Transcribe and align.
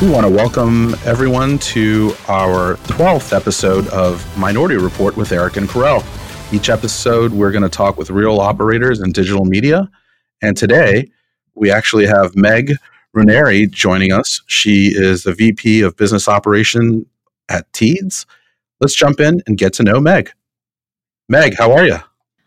We 0.00 0.08
want 0.08 0.24
to 0.24 0.32
welcome 0.32 0.94
everyone 1.04 1.58
to 1.58 2.14
our 2.26 2.76
12th 2.84 3.36
episode 3.36 3.86
of 3.88 4.24
Minority 4.38 4.76
Report 4.76 5.14
with 5.14 5.30
Eric 5.30 5.58
and 5.58 5.68
Carell. 5.68 6.02
Each 6.54 6.70
episode, 6.70 7.32
we're 7.32 7.52
going 7.52 7.64
to 7.64 7.68
talk 7.68 7.98
with 7.98 8.08
real 8.08 8.40
operators 8.40 9.00
in 9.00 9.12
digital 9.12 9.44
media. 9.44 9.90
And 10.40 10.56
today, 10.56 11.10
we 11.54 11.70
actually 11.70 12.06
have 12.06 12.34
Meg 12.34 12.72
Runeri 13.14 13.70
joining 13.70 14.10
us. 14.10 14.40
She 14.46 14.86
is 14.86 15.24
the 15.24 15.34
VP 15.34 15.82
of 15.82 15.98
Business 15.98 16.28
Operation 16.28 17.04
at 17.50 17.70
Teads. 17.74 18.24
Let's 18.80 18.94
jump 18.94 19.20
in 19.20 19.42
and 19.46 19.58
get 19.58 19.74
to 19.74 19.82
know 19.82 20.00
Meg. 20.00 20.30
Meg, 21.28 21.58
how 21.58 21.72
are 21.72 21.84
you? 21.84 21.98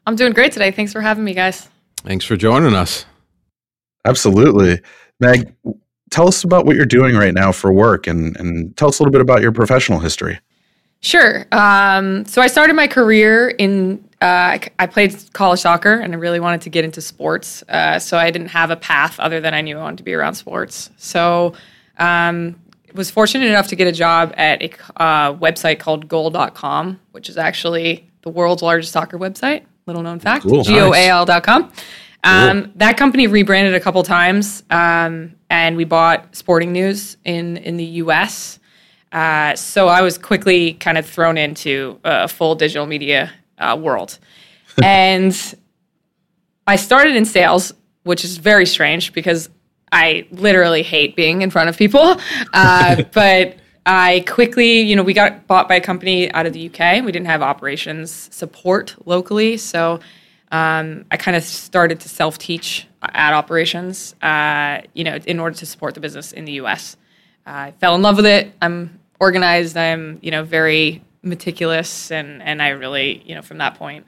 I'm 0.08 0.16
doing 0.16 0.34
great 0.34 0.54
today. 0.54 0.72
Thanks 0.72 0.92
for 0.92 1.02
having 1.02 1.24
me, 1.24 1.36
guys. 1.36 1.70
Thanks 1.98 2.26
for 2.26 2.36
joining 2.36 2.74
us. 2.74 3.06
Absolutely. 4.06 4.82
Meg, 5.20 5.54
tell 6.14 6.28
us 6.28 6.44
about 6.44 6.66
what 6.66 6.76
you're 6.76 6.86
doing 6.86 7.16
right 7.16 7.34
now 7.34 7.52
for 7.52 7.74
work 7.74 8.06
and, 8.08 8.38
and 8.38 8.78
tell 8.78 8.88
us 8.88 9.00
a 9.00 9.04
little 9.04 9.12
bit 9.12 9.22
about 9.22 9.42
your 9.42 9.52
professional 9.52 10.00
history. 10.00 10.40
Sure. 11.02 11.46
Um, 11.52 12.24
so 12.26 12.42
I 12.42 12.48
started 12.48 12.76
my 12.76 12.88
career 12.88 13.50
in, 13.50 14.08
uh, 14.22 14.58
I 14.80 14.88
played 14.88 15.16
college 15.34 15.60
soccer 15.60 15.96
and 15.96 16.14
I 16.14 16.18
really 16.18 16.40
wanted 16.40 16.62
to 16.62 16.70
get 16.70 16.86
into 16.86 17.02
sports. 17.02 17.64
Uh, 17.68 18.00
so 18.00 18.18
I 18.18 18.32
didn't 18.32 18.50
have 18.50 18.70
a 18.72 18.78
path 18.78 19.20
other 19.20 19.42
than 19.42 19.54
I 19.54 19.62
knew 19.62 19.78
I 19.78 19.82
wanted 19.82 19.98
to 19.98 20.04
be 20.04 20.14
around 20.14 20.36
sports. 20.36 20.92
So 20.98 21.56
um, 21.98 22.56
was 22.94 23.10
fortunate 23.12 23.48
enough 23.48 23.68
to 23.70 23.76
get 23.76 23.88
a 23.88 23.92
job 23.92 24.34
at 24.38 24.62
a 24.62 24.70
uh, 25.02 25.34
website 25.34 25.80
called 25.80 26.08
goal.com, 26.08 27.00
which 27.12 27.28
is 27.28 27.38
actually 27.38 28.10
the 28.22 28.30
world's 28.30 28.62
largest 28.62 28.94
soccer 28.94 29.18
website. 29.18 29.66
Little 29.88 30.04
known 30.04 30.20
fact, 30.20 30.44
Cool. 30.44 30.64
G-O-A-L.com. 30.64 31.72
Um, 32.24 32.72
That 32.76 32.96
company 32.96 33.28
rebranded 33.28 33.76
a 33.76 33.82
couple 33.82 34.02
times, 34.04 34.64
um, 34.70 35.36
and 35.54 35.78
we 35.78 35.84
bought 35.84 36.36
Sporting 36.36 36.72
News 36.72 37.16
in 37.24 37.58
in 37.58 37.78
the 37.78 37.86
U.S. 38.02 38.60
Uh, 39.12 39.56
so 39.56 39.88
I 39.88 40.02
was 40.02 40.18
quickly 40.18 40.74
kind 40.74 40.98
of 40.98 41.06
thrown 41.06 41.38
into 41.38 42.00
a 42.04 42.28
full 42.28 42.56
digital 42.56 42.88
media 42.88 43.32
uh, 43.60 43.78
world, 43.80 44.18
and 44.84 45.32
I 46.66 46.76
started 46.76 47.16
in 47.16 47.26
sales, 47.26 47.72
which 48.02 48.26
is 48.26 48.38
very 48.38 48.66
strange 48.66 49.14
because 49.14 49.48
I 49.92 50.28
literally 50.32 50.82
hate 50.82 51.16
being 51.16 51.44
in 51.44 51.52
front 51.52 51.70
of 51.70 51.78
people. 51.78 52.18
Uh, 52.52 53.04
but 53.14 53.58
I 53.86 54.26
quickly, 54.28 54.80
you 54.80 54.96
know, 54.96 55.04
we 55.04 55.14
got 55.14 55.46
bought 55.46 55.70
by 55.70 55.76
a 55.76 55.82
company 55.82 56.32
out 56.34 56.48
of 56.48 56.54
the 56.54 56.66
UK. 56.68 57.06
We 57.06 57.12
didn't 57.12 57.28
have 57.28 57.44
operations 57.44 58.28
support 58.32 58.96
locally, 59.06 59.58
so 59.58 60.00
um, 60.52 61.06
I 61.12 61.18
kind 61.18 61.38
of 61.38 61.44
started 61.44 62.00
to 62.00 62.10
self 62.10 62.40
teach 62.40 62.88
ad 63.12 63.34
operations, 63.34 64.16
uh, 64.22 64.82
you 64.94 65.04
know, 65.04 65.16
in 65.26 65.40
order 65.40 65.58
to 65.58 65.66
support 65.66 65.94
the 65.94 66.00
business 66.00 66.32
in 66.32 66.46
the 66.46 66.54
US. 66.54 66.98
I 67.46 67.72
fell 67.80 67.96
in 67.96 68.02
love 68.02 68.18
with 68.18 68.26
it. 68.26 68.54
I'm 68.62 69.00
organized. 69.20 69.76
I'm, 69.78 70.20
you 70.22 70.32
know, 70.32 70.44
very 70.44 71.04
meticulous, 71.22 72.12
and 72.12 72.42
and 72.42 72.62
I 72.62 72.70
really, 72.70 73.24
you 73.26 73.36
know, 73.36 73.42
from 73.42 73.58
that 73.58 73.76
point, 73.76 74.06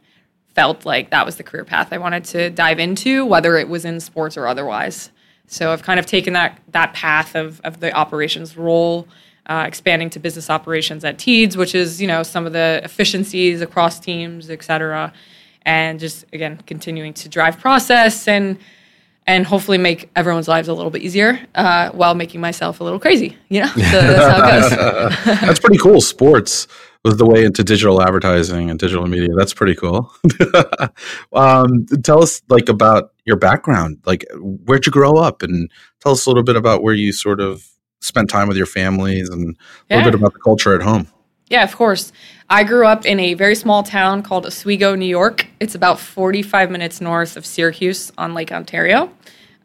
felt 0.54 0.86
like 0.86 1.10
that 1.10 1.26
was 1.26 1.36
the 1.36 1.44
career 1.44 1.66
path 1.66 1.90
I 1.92 1.98
wanted 1.98 2.24
to 2.26 2.50
dive 2.50 2.80
into, 2.80 3.26
whether 3.26 3.58
it 3.58 3.68
was 3.68 3.86
in 3.86 4.00
sports 4.00 4.38
or 4.38 4.48
otherwise. 4.48 5.12
So 5.48 5.72
I've 5.72 5.84
kind 5.84 6.00
of 6.00 6.06
taken 6.06 6.34
that 6.34 6.60
that 6.70 6.94
path 6.94 7.36
of 7.36 7.62
of 7.62 7.80
the 7.80 7.92
operations 7.94 8.58
role. 8.58 9.08
Uh, 9.48 9.64
expanding 9.68 10.10
to 10.10 10.18
business 10.18 10.50
operations 10.50 11.06
at 11.06 11.20
Teads, 11.20 11.56
which 11.56 11.76
is 11.76 12.02
you 12.02 12.08
know 12.08 12.24
some 12.24 12.48
of 12.48 12.54
the 12.54 12.82
efficiencies 12.84 13.62
across 13.62 14.00
teams, 14.00 14.50
et 14.50 14.64
cetera, 14.64 15.14
and 15.62 16.00
just 16.00 16.26
again 16.34 16.60
continuing 16.66 17.14
to 17.14 17.30
drive 17.30 17.60
process 17.60 18.28
and 18.28 18.58
and 19.28 19.46
hopefully 19.46 19.78
make 19.78 20.10
everyone's 20.16 20.48
lives 20.48 20.68
a 20.68 20.74
little 20.74 20.92
bit 20.92 21.02
easier 21.02 21.40
uh, 21.56 21.90
while 21.92 22.16
making 22.16 22.42
myself 22.42 22.80
a 22.80 22.84
little 22.84 23.00
crazy. 23.00 23.38
You 23.50 23.62
know, 23.62 23.68
so 23.68 23.80
that's 23.82 24.38
how 24.38 24.44
it 24.44 25.26
goes. 25.26 25.26
That's 25.42 25.60
pretty 25.60 25.78
cool. 25.80 26.02
Sports 26.02 26.68
was 27.04 27.18
the 27.18 27.26
way 27.26 27.44
into 27.46 27.64
digital 27.64 28.02
advertising 28.02 28.70
and 28.70 28.80
digital 28.80 29.06
media. 29.08 29.30
That's 29.36 29.54
pretty 29.54 29.76
cool. 29.76 30.12
um, 31.34 31.86
tell 32.04 32.22
us 32.24 32.42
like 32.50 32.70
about 32.70 33.14
your 33.26 33.38
background. 33.38 34.00
Like, 34.06 34.26
where'd 34.40 34.86
you 34.86 34.92
grow 34.92 35.16
up, 35.18 35.42
and 35.44 35.72
tell 36.02 36.12
us 36.14 36.26
a 36.26 36.30
little 36.30 36.44
bit 36.44 36.56
about 36.56 36.84
where 36.84 36.94
you 36.94 37.12
sort 37.12 37.40
of 37.42 37.68
spent 38.02 38.30
time 38.30 38.48
with 38.48 38.58
your 38.58 38.66
families 38.68 39.30
and 39.30 39.56
a 39.56 39.58
Yeah. 39.90 39.98
little 39.98 40.12
bit 40.12 40.20
about 40.20 40.34
the 40.34 40.40
culture 40.40 40.74
at 40.76 40.82
home. 40.82 41.08
Yeah, 41.50 41.64
of 41.64 41.76
course. 41.76 42.12
I 42.50 42.64
grew 42.64 42.86
up 42.86 43.06
in 43.06 43.20
a 43.20 43.34
very 43.34 43.56
small 43.56 43.84
town 43.84 44.24
called 44.24 44.46
Oswego, 44.46 44.96
New 44.96 45.06
York. 45.06 45.48
It's 45.60 45.76
about 45.76 46.00
45 46.00 46.72
minutes 46.72 47.02
north 47.02 47.38
of 47.38 47.46
Syracuse 47.46 48.12
on 48.18 48.34
Lake 48.34 48.52
Ontario. 48.52 49.12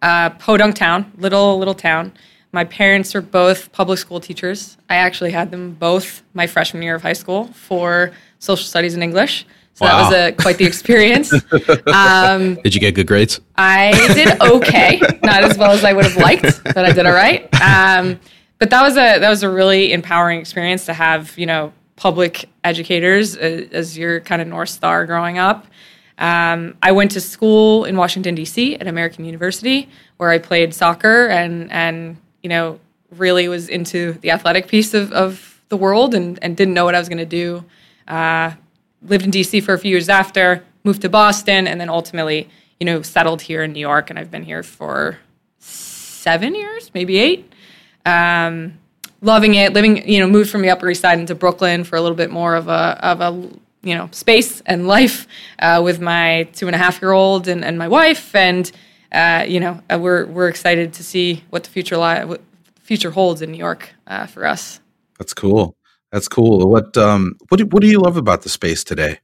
Uh, 0.03 0.31
Podunk 0.31 0.77
town, 0.77 1.13
little 1.17 1.59
little 1.59 1.75
town. 1.75 2.13
My 2.53 2.65
parents 2.65 3.15
are 3.15 3.21
both 3.21 3.71
public 3.73 3.99
school 3.99 4.19
teachers. 4.19 4.77
I 4.89 4.97
actually 4.97 5.31
had 5.31 5.51
them 5.51 5.73
both 5.75 6.23
my 6.35 6.47
freshman 6.47 6.83
year 6.83 6.95
of 6.97 7.03
high 7.03 7.13
school 7.13 7.47
for 7.53 8.13
social 8.39 8.65
studies 8.65 8.95
and 8.95 9.03
English. 9.03 9.47
So 9.75 9.85
that 9.85 10.01
was 10.03 10.13
a, 10.13 10.33
quite 10.33 10.59
the 10.59 10.65
experience. 10.65 11.33
um, 11.95 12.57
Did 12.57 12.75
you 12.75 12.81
get 12.81 12.95
good 12.95 13.07
grades? 13.07 13.41
I 13.57 13.93
did 14.15 14.41
okay, 14.41 15.01
not 15.23 15.45
as 15.45 15.57
well 15.57 15.71
as 15.71 15.85
I 15.85 15.93
would 15.93 16.05
have 16.05 16.17
liked, 16.17 16.63
but 16.65 16.79
I 16.79 16.93
did 16.93 17.07
all 17.07 17.13
right. 17.13 17.49
Um, 17.63 18.19
but 18.61 18.71
that 18.71 18.83
was 18.83 18.93
a 18.93 19.19
that 19.19 19.29
was 19.29 19.43
a 19.43 19.51
really 19.51 19.93
empowering 19.93 20.39
experience 20.39 20.85
to 20.85 20.93
have 20.93 21.37
you 21.37 21.47
know 21.47 21.73
public 21.97 22.49
educators 22.63 23.37
uh, 23.37 23.67
as 23.73 23.99
your 23.99 24.21
kind 24.21 24.41
of 24.41 24.47
north 24.47 24.69
star 24.69 25.05
growing 25.07 25.39
up. 25.39 25.67
Um, 26.19 26.77
I 26.83 26.93
went 26.93 27.11
to 27.13 27.21
school 27.21 27.85
in 27.87 27.97
Washington 27.97 28.35
D.C. 28.35 28.77
at 28.77 28.87
American 28.87 29.25
University 29.25 29.89
where 30.19 30.31
I 30.31 30.39
played 30.39 30.73
soccer 30.75 31.29
and 31.29 31.73
and 31.73 32.17
you 32.43 32.49
know 32.49 32.79
really 33.11 33.49
was 33.49 33.69
into 33.69 34.13
the 34.21 34.31
athletic 34.31 34.69
piece 34.69 34.95
of, 34.95 35.13
of 35.13 35.61
the 35.69 35.77
world 35.77 36.15
and, 36.15 36.39
and 36.43 36.57
didn't 36.57 36.75
know 36.75 36.85
what 36.85 36.95
I 36.95 36.99
was 36.99 37.09
going 37.09 37.19
to 37.19 37.25
do. 37.25 37.65
Uh, 38.07 38.53
lived 39.03 39.25
in 39.25 39.31
DC 39.31 39.63
for 39.63 39.75
a 39.75 39.79
few 39.79 39.91
years 39.91 40.09
after, 40.09 40.63
moved 40.85 41.03
to 41.03 41.09
Boston, 41.09 41.67
and 41.67 41.81
then 41.81 41.89
ultimately, 41.89 42.49
you 42.79 42.85
know, 42.85 43.03
settled 43.03 43.43
here 43.43 43.63
in 43.63 43.73
New 43.73 43.81
York. 43.81 44.11
And 44.11 44.19
I've 44.19 44.31
been 44.31 44.45
here 44.45 44.63
for 44.63 45.19
seven 45.59 46.55
years, 46.55 46.91
maybe 46.95 47.19
eight. 47.19 47.50
Um, 48.07 48.79
loving 49.21 49.55
it. 49.55 49.73
Living, 49.73 50.09
you 50.09 50.21
know, 50.21 50.27
moved 50.27 50.51
from 50.51 50.63
the 50.63 50.71
Upper 50.71 50.91
East 50.91 51.03
Side 51.03 51.19
into 51.19 51.35
Brooklyn 51.35 51.85
for 51.85 51.97
a 51.97 52.01
little 52.01 52.17
bit 52.17 52.31
more 52.31 52.55
of 52.55 52.69
a 52.69 52.99
of 53.03 53.21
a 53.21 53.51
you 53.83 53.95
know 53.95 54.09
space 54.13 54.61
and 54.67 54.87
life 54.87 55.27
uh, 55.59 55.81
with 55.85 56.01
my 56.01 56.45
two 56.55 56.67
and 56.67 56.75
a 56.75 56.79
half 56.79 57.01
year 57.01 57.13
old 57.13 57.49
and, 57.49 57.65
and 57.65 57.79
my 57.79 57.89
wife. 57.89 58.35
And 58.35 58.71
uh, 59.13 59.45
you 59.47 59.61
know, 59.61 59.81
uh, 59.93 59.99
we're 59.99 60.27
we're 60.27 60.49
excited 60.49 60.93
to 60.95 61.05
see 61.05 61.45
what 61.51 61.65
the 61.65 61.71
future 61.71 61.97
li- 61.97 62.25
what 62.25 62.43
future 62.83 63.11
holds 63.11 63.43
in 63.43 63.53
New 63.53 63.59
York 63.59 63.91
uh, 64.07 64.27
for 64.27 64.47
us. 64.47 64.81
That's 65.19 65.35
cool. 65.35 65.77
That's 66.13 66.29
cool. 66.29 66.69
What 66.69 66.97
um 66.97 67.37
what 67.49 67.59
do, 67.59 67.67
what 67.67 67.83
do 67.83 67.89
you 67.89 68.01
love 68.01 68.17
about 68.17 68.43
the 68.43 68.49
space 68.49 68.85
today? 68.85 69.21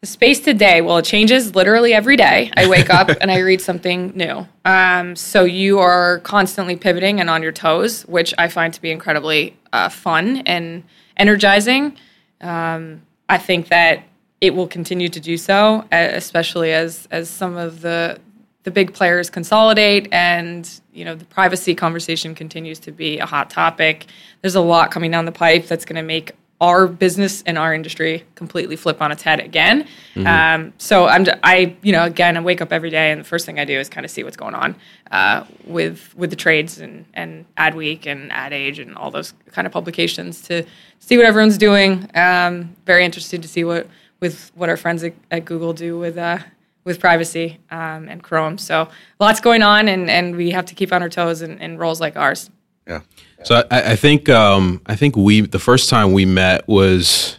The 0.00 0.06
space 0.06 0.40
today, 0.40 0.80
well, 0.80 0.96
it 0.96 1.04
changes 1.04 1.54
literally 1.54 1.92
every 1.92 2.16
day. 2.16 2.50
I 2.56 2.66
wake 2.68 2.88
up 2.88 3.10
and 3.20 3.30
I 3.30 3.40
read 3.40 3.60
something 3.60 4.12
new. 4.14 4.46
Um, 4.64 5.14
so 5.14 5.44
you 5.44 5.78
are 5.78 6.20
constantly 6.20 6.76
pivoting 6.76 7.20
and 7.20 7.28
on 7.28 7.42
your 7.42 7.52
toes, 7.52 8.02
which 8.06 8.32
I 8.38 8.48
find 8.48 8.72
to 8.72 8.80
be 8.80 8.90
incredibly 8.90 9.58
uh, 9.74 9.90
fun 9.90 10.38
and 10.46 10.84
energizing. 11.18 11.98
Um, 12.40 13.02
I 13.28 13.36
think 13.36 13.68
that 13.68 14.04
it 14.40 14.54
will 14.54 14.66
continue 14.66 15.10
to 15.10 15.20
do 15.20 15.36
so, 15.36 15.84
especially 15.92 16.72
as 16.72 17.06
as 17.10 17.28
some 17.28 17.56
of 17.56 17.82
the 17.82 18.18
the 18.62 18.70
big 18.70 18.92
players 18.94 19.30
consolidate 19.30 20.08
and 20.12 20.80
you 20.92 21.04
know 21.04 21.14
the 21.14 21.24
privacy 21.26 21.74
conversation 21.74 22.34
continues 22.34 22.78
to 22.80 22.92
be 22.92 23.18
a 23.18 23.26
hot 23.26 23.50
topic. 23.50 24.06
There's 24.40 24.54
a 24.54 24.60
lot 24.60 24.90
coming 24.90 25.10
down 25.10 25.26
the 25.26 25.32
pipe 25.32 25.66
that's 25.66 25.84
going 25.84 25.96
to 25.96 26.02
make 26.02 26.32
our 26.60 26.86
business 26.86 27.42
and 27.46 27.56
our 27.56 27.72
industry 27.72 28.24
completely 28.34 28.76
flip 28.76 29.00
on 29.00 29.10
its 29.10 29.22
head 29.22 29.40
again. 29.40 29.86
Um, 30.26 30.72
so 30.76 31.06
I'm 31.06 31.26
I 31.42 31.76
you 31.82 31.92
know 31.92 32.04
again 32.04 32.36
I 32.36 32.40
wake 32.40 32.60
up 32.60 32.72
every 32.72 32.90
day 32.90 33.10
and 33.10 33.20
the 33.20 33.24
first 33.24 33.46
thing 33.46 33.58
I 33.58 33.64
do 33.64 33.78
is 33.78 33.88
kind 33.88 34.04
of 34.04 34.10
see 34.10 34.22
what's 34.24 34.36
going 34.36 34.54
on 34.54 34.76
uh, 35.10 35.44
with 35.64 36.14
with 36.16 36.30
the 36.30 36.36
trades 36.36 36.78
and 36.78 37.06
and 37.14 37.46
Ad 37.56 37.74
Week 37.74 38.06
and 38.06 38.30
Ad 38.32 38.52
Age 38.52 38.78
and 38.78 38.94
all 38.96 39.10
those 39.10 39.32
kind 39.52 39.66
of 39.66 39.72
publications 39.72 40.42
to 40.42 40.64
see 40.98 41.16
what 41.16 41.26
everyone's 41.26 41.58
doing. 41.58 42.08
Um, 42.14 42.76
very 42.84 43.04
interested 43.04 43.40
to 43.42 43.48
see 43.48 43.64
what 43.64 43.86
with 44.20 44.52
what 44.54 44.68
our 44.68 44.76
friends 44.76 45.02
at, 45.02 45.14
at 45.30 45.44
Google 45.46 45.72
do 45.72 45.98
with 45.98 46.18
uh, 46.18 46.38
with 46.84 47.00
privacy 47.00 47.58
um, 47.70 48.08
and 48.08 48.22
Chrome. 48.22 48.58
So 48.58 48.88
lots 49.18 49.40
going 49.40 49.62
on, 49.62 49.88
and, 49.88 50.10
and 50.10 50.36
we 50.36 50.50
have 50.50 50.66
to 50.66 50.74
keep 50.74 50.92
on 50.92 51.02
our 51.02 51.08
toes 51.08 51.42
in, 51.42 51.58
in 51.58 51.78
roles 51.78 52.00
like 52.00 52.16
ours. 52.16 52.50
Yeah. 52.86 53.00
So 53.44 53.62
I, 53.70 53.92
I 53.92 53.96
think 53.96 54.28
um, 54.28 54.80
I 54.86 54.96
think 54.96 55.16
we 55.16 55.40
the 55.42 55.58
first 55.58 55.88
time 55.88 56.12
we 56.12 56.24
met 56.24 56.66
was 56.68 57.38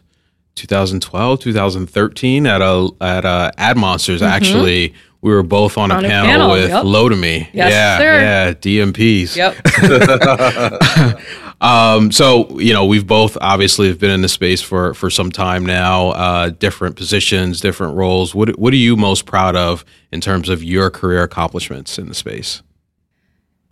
2012, 0.56 1.40
2013 1.40 2.48
at 2.48 2.62
a 2.62 2.90
at 3.00 3.26
a 3.26 3.52
Ad 3.58 3.78
Monsters. 3.78 4.22
Actually, 4.22 4.94
we 5.22 5.32
were 5.32 5.44
both 5.44 5.78
on, 5.78 5.90
Mm-hmm. 5.90 5.98
On 6.00 6.04
a 6.06 6.08
a 6.08 6.12
panel, 6.12 6.32
panel, 6.32 6.52
with 6.52 6.70
yep. 6.70 6.84
Lotame. 6.84 7.48
Yes, 7.54 7.72
yeah, 7.72 7.98
sir. 7.98 8.22
yeah, 8.22 8.54
DMPs. 8.54 9.36
Yep. 9.36 11.18
Um, 11.62 12.12
so 12.12 12.60
you 12.60 12.74
know, 12.74 12.86
we've 12.86 13.06
both 13.06 13.38
obviously 13.40 13.88
have 13.88 14.00
been 14.00 14.10
in 14.10 14.24
the 14.24 14.30
space 14.30 14.62
for 14.62 14.96
for 14.96 15.12
some 15.12 15.32
time 15.32 15.64
now. 15.64 16.10
Uh, 16.10 16.50
different 16.50 16.96
positions, 16.96 17.62
different 17.62 17.96
roles. 17.96 18.34
What 18.34 18.58
what 18.58 18.74
are 18.74 18.78
you 18.78 18.98
most 18.98 19.28
proud 19.28 19.56
of 19.56 19.86
in 20.12 20.22
terms 20.22 20.50
of 20.50 20.64
your 20.64 20.90
career 20.90 21.22
accomplishments 21.22 22.00
in 22.00 22.08
the 22.08 22.16
space? 22.16 22.64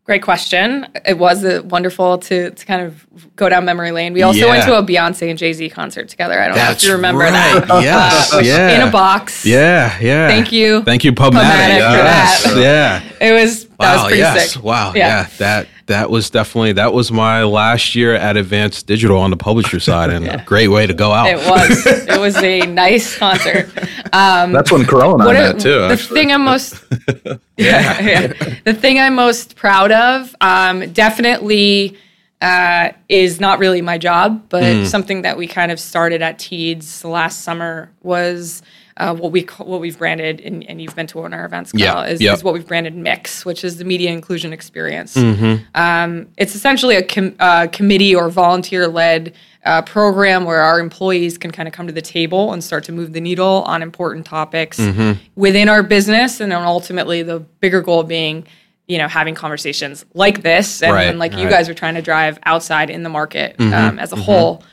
Great 0.09 0.23
question. 0.23 0.87
It 1.05 1.19
was 1.19 1.45
wonderful 1.65 2.17
to, 2.17 2.49
to 2.49 2.65
kind 2.65 2.81
of 2.81 3.05
go 3.35 3.47
down 3.47 3.63
memory 3.63 3.91
lane. 3.91 4.11
We 4.11 4.23
also 4.23 4.39
Yeah. 4.39 4.45
went 4.47 4.63
to 4.63 4.75
a 4.75 4.81
Beyonce 4.81 5.29
and 5.29 5.37
Jay 5.37 5.53
Z 5.53 5.69
concert 5.69 6.09
together. 6.09 6.41
I 6.41 6.47
don't 6.47 6.57
know 6.57 6.71
if 6.71 6.83
you 6.83 6.93
remember 6.93 7.19
right. 7.25 7.31
that. 7.67 7.83
Yes, 7.83 8.33
Uh, 8.33 8.39
yeah. 8.39 8.81
In 8.81 8.87
a 8.87 8.91
box. 8.91 9.45
Yeah, 9.45 9.95
yeah. 10.01 10.27
Thank 10.27 10.51
you. 10.51 10.81
Thank 10.81 11.03
you, 11.03 11.11
Pubmatic 11.13 11.41
Pubmatic. 11.43 11.77
Yes, 11.77 12.43
that. 12.43 12.57
yeah. 12.57 13.27
It 13.27 13.33
was 13.39 13.65
that 13.65 13.77
Wow, 13.77 13.93
was 13.97 14.03
pretty 14.05 14.17
yes. 14.17 14.51
sick. 14.53 14.63
Wow. 14.63 14.93
Yeah. 14.95 15.27
That 15.37 15.67
that 15.89 16.09
was 16.09 16.29
definitely 16.29 16.73
that 16.73 16.93
was 16.93 17.11
my 17.11 17.43
last 17.43 17.93
year 17.95 18.15
at 18.15 18.37
Advanced 18.37 18.87
Digital 18.87 19.19
on 19.19 19.29
the 19.31 19.37
publisher 19.37 19.79
side 19.79 20.09
and 20.09 20.25
a 20.27 20.41
great 20.45 20.69
way 20.69 20.87
to 20.87 20.93
go 20.93 21.11
out. 21.11 21.27
It 21.27 21.37
was. 21.37 21.85
it 22.07 22.19
was 22.19 22.37
a 22.37 22.61
nice 22.61 23.17
concert. 23.17 23.69
Um, 24.13 24.51
That's 24.53 24.71
when 24.71 24.85
Corona 24.85 25.27
and 25.27 25.37
I 25.37 25.51
met 25.53 25.59
too. 25.59 25.69
the 25.79 25.89
actually. 25.93 26.19
thing 26.19 26.31
I'm 26.31 26.43
most 26.45 26.81
yeah, 27.57 27.99
yeah. 28.01 28.27
the 28.65 28.73
thing 28.73 28.99
I'm 28.99 29.15
most 29.15 29.55
proud 29.55 29.91
of 29.91 30.35
um, 30.41 30.91
definitely 30.93 31.97
uh, 32.41 32.91
is 33.09 33.39
not 33.39 33.59
really 33.59 33.81
my 33.81 33.97
job, 33.97 34.43
but 34.49 34.63
Mm. 34.63 34.85
something 34.87 35.23
that 35.23 35.37
we 35.37 35.45
kind 35.47 35.71
of 35.71 35.79
started 35.79 36.21
at 36.21 36.39
Teads 36.39 37.03
last 37.03 37.41
summer 37.41 37.91
was. 38.01 38.61
Uh, 38.99 39.15
what 39.15 39.31
we 39.31 39.43
ca- 39.43 39.63
what 39.63 39.79
we've 39.79 39.97
branded 39.97 40.41
and, 40.41 40.63
and 40.69 40.81
you've 40.81 40.93
been 40.95 41.07
to 41.07 41.19
one 41.19 41.31
of 41.33 41.39
our 41.39 41.45
events 41.45 41.71
Yeah, 41.73 41.93
Carl, 41.93 42.03
is, 42.03 42.19
yep. 42.19 42.35
is 42.35 42.43
what 42.43 42.53
we've 42.53 42.67
branded 42.67 42.95
Mix, 42.97 43.45
which 43.45 43.63
is 43.63 43.77
the 43.77 43.85
media 43.85 44.11
inclusion 44.11 44.51
experience. 44.51 45.15
Mm-hmm. 45.15 45.63
Um, 45.73 46.27
it's 46.37 46.53
essentially 46.53 46.97
a 46.97 47.03
com- 47.03 47.33
uh, 47.39 47.67
committee 47.71 48.13
or 48.13 48.29
volunteer 48.29 48.89
led 48.89 49.33
uh, 49.63 49.81
program 49.83 50.43
where 50.43 50.59
our 50.61 50.81
employees 50.81 51.37
can 51.37 51.51
kind 51.51 51.67
of 51.67 51.73
come 51.73 51.87
to 51.87 51.93
the 51.93 52.01
table 52.01 52.51
and 52.51 52.61
start 52.61 52.83
to 52.85 52.91
move 52.91 53.13
the 53.13 53.21
needle 53.21 53.63
on 53.65 53.81
important 53.81 54.25
topics 54.25 54.77
Mm-hmm. 54.77 55.13
within 55.35 55.69
our 55.69 55.81
business, 55.81 56.41
and 56.41 56.51
then 56.51 56.61
ultimately 56.61 57.23
the 57.23 57.39
bigger 57.61 57.81
goal 57.81 58.03
being. 58.03 58.45
You 58.87 58.97
know, 58.97 59.07
having 59.07 59.35
conversations 59.35 60.03
like 60.15 60.41
this, 60.41 60.81
and, 60.81 60.91
Right, 60.91 61.03
and 61.03 61.19
like 61.19 61.33
you 61.33 61.37
right. 61.37 61.43
Mm-hmm, 61.45 61.51
guys 61.51 61.69
are 61.69 61.75
trying 61.75 61.93
to 61.93 62.01
drive 62.01 62.39
outside 62.43 62.89
in 62.89 63.03
the 63.03 63.09
market 63.09 63.55
um, 63.61 63.99
as 63.99 64.11
a 64.11 64.15
whole. 64.15 64.63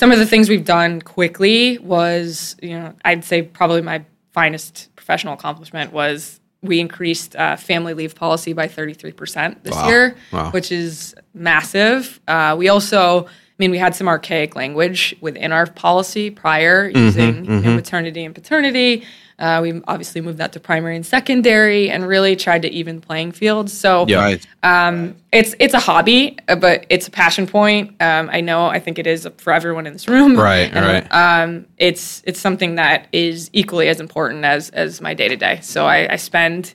Some 0.00 0.12
of 0.12 0.18
the 0.18 0.24
things 0.24 0.48
we've 0.48 0.64
done 0.64 1.02
quickly 1.02 1.76
was, 1.76 2.56
you 2.62 2.70
know, 2.70 2.94
I'd 3.04 3.22
say 3.22 3.42
probably 3.42 3.82
my 3.82 4.02
finest 4.32 4.88
professional 4.96 5.34
accomplishment 5.34 5.92
was 5.92 6.40
we 6.62 6.80
increased 6.80 7.36
uh, 7.36 7.56
family 7.56 7.92
leave 7.92 8.14
policy 8.14 8.54
by 8.54 8.66
33% 8.66 9.62
this 9.62 9.74
Wow. 9.76 9.88
year, 9.88 10.16
Wow. 10.32 10.52
which 10.52 10.72
is 10.72 11.14
massive. 11.34 12.18
Uh, 12.26 12.56
we 12.58 12.70
also, 12.70 13.26
I 13.26 13.28
mean, 13.58 13.70
we 13.70 13.76
had 13.76 13.94
some 13.94 14.08
archaic 14.08 14.56
language 14.56 15.14
within 15.20 15.52
our 15.52 15.66
policy 15.66 16.30
prior 16.30 16.88
using 16.88 17.44
you 17.44 17.60
know, 17.60 17.74
maternity 17.74 18.24
and 18.24 18.34
paternity. 18.34 19.04
Uh, 19.40 19.60
we 19.62 19.80
obviously 19.88 20.20
moved 20.20 20.38
that 20.38 20.52
to 20.52 20.60
primary 20.60 20.94
and 20.96 21.04
secondary 21.06 21.90
and 21.90 22.06
really 22.06 22.36
tried 22.36 22.62
to 22.62 22.68
even 22.70 23.00
playing 23.00 23.32
fields. 23.32 23.72
So 23.72 24.04
Yeah. 24.06 24.18
Right. 24.18 24.46
it's 25.32 25.54
it's 25.58 25.74
a 25.74 25.78
hobby, 25.80 26.36
uh, 26.48 26.56
but 26.56 26.84
it's 26.90 27.08
a 27.08 27.10
passion 27.10 27.46
point. 27.46 27.94
Um, 28.00 28.28
I 28.32 28.40
know. 28.42 28.66
I 28.66 28.78
think 28.80 28.98
it 28.98 29.06
is 29.06 29.26
for 29.38 29.52
everyone 29.52 29.86
in 29.86 29.92
this 29.94 30.06
room. 30.08 30.36
Right, 30.38 30.70
And, 30.74 30.84
right. 30.86 31.06
Um, 31.10 31.66
it's 31.78 32.22
it's 32.26 32.38
something 32.40 32.74
that 32.76 33.06
is 33.12 33.48
equally 33.52 33.88
as 33.88 34.00
important 34.00 34.44
as 34.44 34.70
as 34.70 35.00
my 35.00 35.14
day 35.14 35.28
to 35.28 35.36
day. 35.36 35.58
So 35.62 35.86
I, 35.86 36.12
I 36.12 36.16
spend 36.16 36.74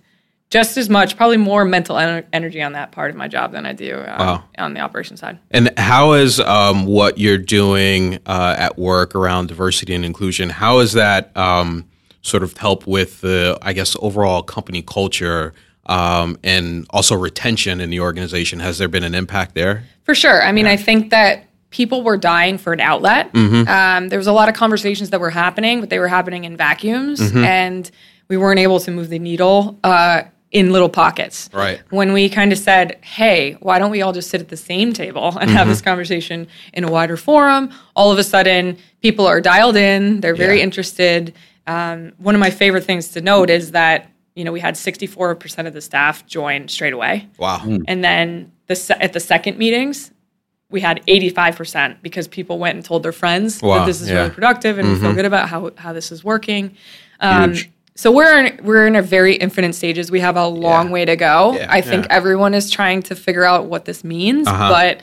just 0.52 0.78
as 0.78 0.90
much, 0.90 1.18
probably 1.18 1.38
more 1.38 1.66
mental 1.66 1.96
ener- 1.96 2.24
energy 2.32 2.62
on 2.62 2.74
that 2.74 2.92
part 2.92 3.10
of 3.10 3.16
my 3.18 3.28
job 3.28 3.52
than 3.52 3.66
I 3.66 3.74
do 3.74 3.96
uh, 3.96 4.16
Wow. 4.20 4.44
on 4.60 4.74
the 4.76 4.80
operation 4.80 5.18
side. 5.18 5.40
And 5.50 5.72
how 5.78 6.14
is 6.14 6.40
um, 6.40 6.86
what 6.86 7.18
you're 7.18 7.40
doing 7.40 8.20
uh, 8.28 8.56
at 8.58 8.78
work 8.78 9.16
around 9.16 9.48
diversity 9.48 9.96
and 9.96 10.06
inclusion? 10.06 10.50
How 10.52 10.80
is 10.80 10.94
that 10.94 11.36
um, 11.36 11.86
sort 12.26 12.42
of 12.44 12.58
help 12.58 12.88
with 12.88 13.22
the, 13.22 13.58
I 13.62 13.74
guess, 13.74 13.96
overall 14.02 14.42
company 14.42 14.82
culture 14.82 15.54
um, 15.86 16.38
and 16.44 16.86
also 16.90 17.16
retention 17.16 17.80
in 17.80 17.90
the 17.92 18.00
organization? 18.00 18.60
Has 18.60 18.78
there 18.80 18.88
been 18.88 19.04
an 19.04 19.14
impact 19.16 19.54
there? 19.54 19.84
For 20.04 20.16
sure. 20.16 20.42
I 20.44 20.52
mean, 20.52 20.66
I 20.66 20.76
think 20.78 21.12
that 21.12 21.46
people 21.70 22.02
were 22.02 22.18
dying 22.18 22.58
for 22.58 22.74
an 22.74 22.80
outlet. 22.80 23.32
Mm-hmm. 23.34 23.68
Um, 23.68 24.10
there 24.10 24.18
was 24.20 24.28
a 24.28 24.34
lot 24.34 24.50
of 24.50 24.56
conversations 24.56 25.12
that 25.12 25.20
were 25.20 25.30
happening, 25.30 25.82
but 25.82 25.90
they 25.90 26.00
were 26.00 26.08
happening 26.08 26.44
in 26.46 26.58
vacuums, 26.58 27.20
Mm-hmm. 27.20 27.44
and 27.44 27.92
we 28.28 28.38
weren't 28.38 28.60
able 28.60 28.80
to 28.80 28.90
move 28.92 29.10
the 29.10 29.20
needle 29.20 29.78
uh, 29.84 30.24
in 30.52 30.72
little 30.72 30.90
pockets. 30.90 31.48
Right. 31.54 31.80
When 31.92 32.12
we 32.14 32.28
kind 32.30 32.52
of 32.52 32.58
said, 32.58 32.98
"Hey, 33.04 33.54
why 33.60 33.78
don't 33.78 33.92
we 33.92 34.02
all 34.02 34.14
just 34.14 34.30
sit 34.32 34.42
at 34.42 34.48
the 34.50 34.58
same 34.58 34.94
table 34.94 35.38
and 35.40 35.50
have 35.52 35.68
this 35.68 35.82
conversation 35.82 36.48
in 36.74 36.84
a 36.84 36.90
wider 36.90 37.18
forum?" 37.18 37.70
All 37.96 38.12
of 38.12 38.18
a 38.18 38.24
sudden, 38.24 38.78
people 39.04 39.28
are 39.28 39.42
dialed 39.42 39.76
in. 39.76 40.22
They're 40.22 40.34
very 40.36 40.58
Yeah. 40.58 40.64
interested. 40.64 41.34
Um, 41.68 42.14
one 42.18 42.36
of 42.36 42.40
my 42.40 42.50
favorite 42.52 42.84
things 42.84 43.10
to 43.10 43.22
note 43.22 43.50
is 43.50 43.72
that 43.72 44.10
you 44.36 44.44
know 44.44 44.52
we 44.52 44.60
had 44.60 44.76
64% 44.76 45.68
of 45.68 45.74
the 45.74 45.82
staff 45.82 46.26
join 46.26 46.68
straight 46.68 46.94
away. 46.94 47.28
Wow. 47.38 47.62
And 47.88 48.04
then 48.04 48.52
the 48.68 48.76
se- 48.76 48.98
at 49.00 49.14
the 49.14 49.20
second 49.20 49.58
meetings, 49.58 50.12
we 50.70 50.82
had 50.82 51.02
85% 51.08 52.02
because 52.02 52.28
people 52.28 52.60
went 52.60 52.76
and 52.76 52.84
told 52.84 53.04
their 53.04 53.12
friends 53.12 53.62
Wow, 53.62 53.80
that 53.80 53.86
this 53.86 54.02
is 54.02 54.10
yeah. 54.10 54.16
Mm-hmm. 54.16 54.22
really 54.24 54.36
productive 54.36 54.80
and 54.80 54.90
we 54.92 55.00
feel 55.00 55.14
good 55.14 55.26
about 55.26 55.48
how, 55.48 55.72
how 55.78 55.94
this 55.94 56.12
is 56.12 56.24
working. 56.24 56.76
Um, 57.20 57.52
Huge. 57.54 57.72
so 57.96 58.12
we're 58.12 58.46
in, 58.46 58.66
we're 58.66 58.88
in 58.88 58.96
a 58.96 59.02
very 59.02 59.36
infinite 59.36 59.74
stages. 59.76 60.10
We 60.12 60.20
have 60.22 60.36
a 60.38 60.48
long 60.48 60.88
Yeah. 60.88 60.92
way 60.94 61.06
to 61.06 61.16
go. 61.16 61.54
Yeah, 61.54 61.68
I 61.70 61.82
think 61.82 62.06
yeah. 62.06 62.16
everyone 62.16 62.54
is 62.56 62.70
trying 62.72 63.04
to 63.04 63.16
figure 63.16 63.44
out 63.46 63.68
what 63.68 63.86
this 63.86 64.04
means, 64.04 64.48
Uh-huh. 64.48 64.70
but 64.70 65.02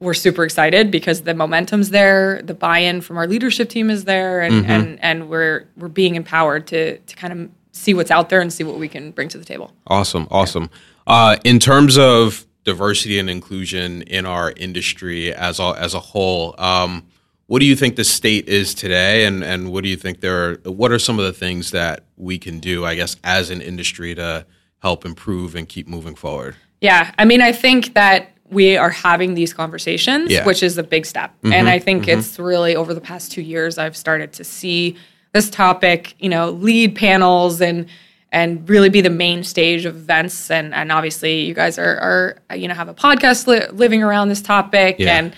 we're 0.00 0.14
super 0.14 0.44
excited 0.44 0.90
because 0.90 1.22
the 1.22 1.34
momentum's 1.34 1.90
there, 1.90 2.40
the 2.42 2.54
buy-in 2.54 3.02
from 3.02 3.18
our 3.18 3.26
leadership 3.26 3.68
team 3.68 3.90
is 3.90 4.04
there, 4.04 4.40
and 4.40 4.50
Mm-hmm. 4.50 4.70
and, 4.70 4.98
and 5.02 5.28
we're 5.28 5.68
we're 5.76 5.88
being 5.88 6.14
empowered 6.16 6.66
to 6.68 6.98
to 6.98 7.16
kind 7.16 7.32
of 7.32 7.50
see 7.72 7.94
what's 7.94 8.10
out 8.10 8.28
there 8.30 8.40
and 8.40 8.52
see 8.52 8.64
what 8.64 8.78
we 8.78 8.88
can 8.88 9.12
bring 9.12 9.28
to 9.28 9.38
the 9.38 9.44
table. 9.44 9.72
Awesome, 9.86 10.26
awesome. 10.30 10.70
Uh, 11.06 11.36
in 11.44 11.58
terms 11.58 11.96
of 11.98 12.46
diversity 12.64 13.18
and 13.18 13.30
inclusion 13.30 14.02
in 14.02 14.26
our 14.26 14.52
industry 14.56 15.32
as 15.32 15.58
a, 15.60 15.74
as 15.78 15.94
a 15.94 16.00
whole, 16.00 16.54
um, 16.58 17.06
what 17.46 17.60
do 17.60 17.64
you 17.64 17.74
think 17.74 17.96
the 17.96 18.04
state 18.04 18.48
is 18.48 18.74
today, 18.74 19.24
and 19.26 19.44
and 19.44 19.70
what 19.70 19.84
do 19.84 19.90
you 19.90 19.96
think 19.96 20.20
there? 20.20 20.50
Are, 20.50 20.54
what 20.70 20.90
are 20.92 20.98
some 20.98 21.18
of 21.18 21.24
the 21.24 21.32
things 21.32 21.70
that 21.72 22.04
we 22.16 22.38
can 22.38 22.58
do, 22.58 22.84
I 22.84 22.94
guess, 22.94 23.16
as 23.22 23.50
an 23.50 23.60
industry 23.60 24.14
to 24.14 24.46
help 24.80 25.04
improve 25.04 25.54
and 25.54 25.68
keep 25.68 25.86
moving 25.86 26.14
forward? 26.14 26.56
Yeah, 26.80 27.12
I 27.18 27.24
mean, 27.26 27.42
I 27.42 27.52
think 27.52 27.92
that 27.94 28.30
we 28.50 28.76
are 28.76 28.90
having 28.90 29.34
these 29.34 29.52
conversations, 29.54 30.30
Yeah. 30.30 30.44
which 30.44 30.62
is 30.62 30.76
a 30.78 30.82
big 30.82 31.06
step. 31.06 31.32
And 31.44 31.68
I 31.68 31.78
think 31.78 32.08
it's 32.08 32.38
really 32.38 32.74
over 32.76 32.92
the 32.94 33.00
past 33.00 33.32
two 33.32 33.42
years, 33.42 33.78
I've 33.78 33.96
started 33.96 34.32
to 34.34 34.44
see 34.44 34.96
this 35.32 35.48
topic, 35.50 36.14
you 36.18 36.28
know, 36.28 36.50
lead 36.50 36.94
panels 36.96 37.60
and 37.60 37.86
and 38.32 38.68
really 38.68 38.88
be 38.88 39.00
the 39.00 39.10
main 39.10 39.42
stage 39.42 39.84
of 39.86 39.96
events. 39.96 40.50
And 40.50 40.72
and 40.74 40.92
obviously, 40.92 41.40
you 41.46 41.54
guys 41.54 41.78
are 41.78 42.36
are 42.50 42.56
you 42.56 42.68
know 42.68 42.74
have 42.74 42.88
a 42.88 42.94
podcast 42.94 43.46
li- 43.46 43.66
living 43.72 44.02
around 44.02 44.28
this 44.28 44.40
topic, 44.42 44.96
Yeah. 44.98 45.16
and 45.18 45.32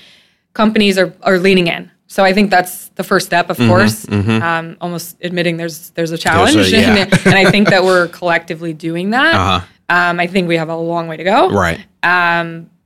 companies 0.54 0.98
are 0.98 1.12
are 1.22 1.38
leaning 1.38 1.66
in. 1.68 1.90
So 2.06 2.22
I 2.24 2.34
think 2.34 2.50
that's 2.50 2.88
the 2.96 3.04
first 3.04 3.24
step, 3.26 3.48
Mm-hmm, 3.48 3.62
of 3.62 3.68
course. 3.68 4.06
Um, 4.10 4.76
almost 4.82 5.16
admitting 5.22 5.56
there's 5.56 5.90
there's 5.90 6.10
a 6.10 6.18
challenge, 6.18 6.56
yeah. 6.72 6.94
and, 6.96 7.12
and 7.26 7.34
I 7.34 7.50
think 7.50 7.68
that 7.70 7.82
we're 7.84 8.08
collectively 8.08 8.72
doing 8.74 9.10
that. 9.10 9.34
Uh-huh. 9.42 9.66
Um, 9.88 10.20
I 10.20 10.26
think 10.26 10.48
we 10.48 10.56
have 10.56 10.70
a 10.70 10.76
long 10.76 11.06
way 11.08 11.18
to 11.18 11.24
go 11.24 11.50
Right. 11.50 11.80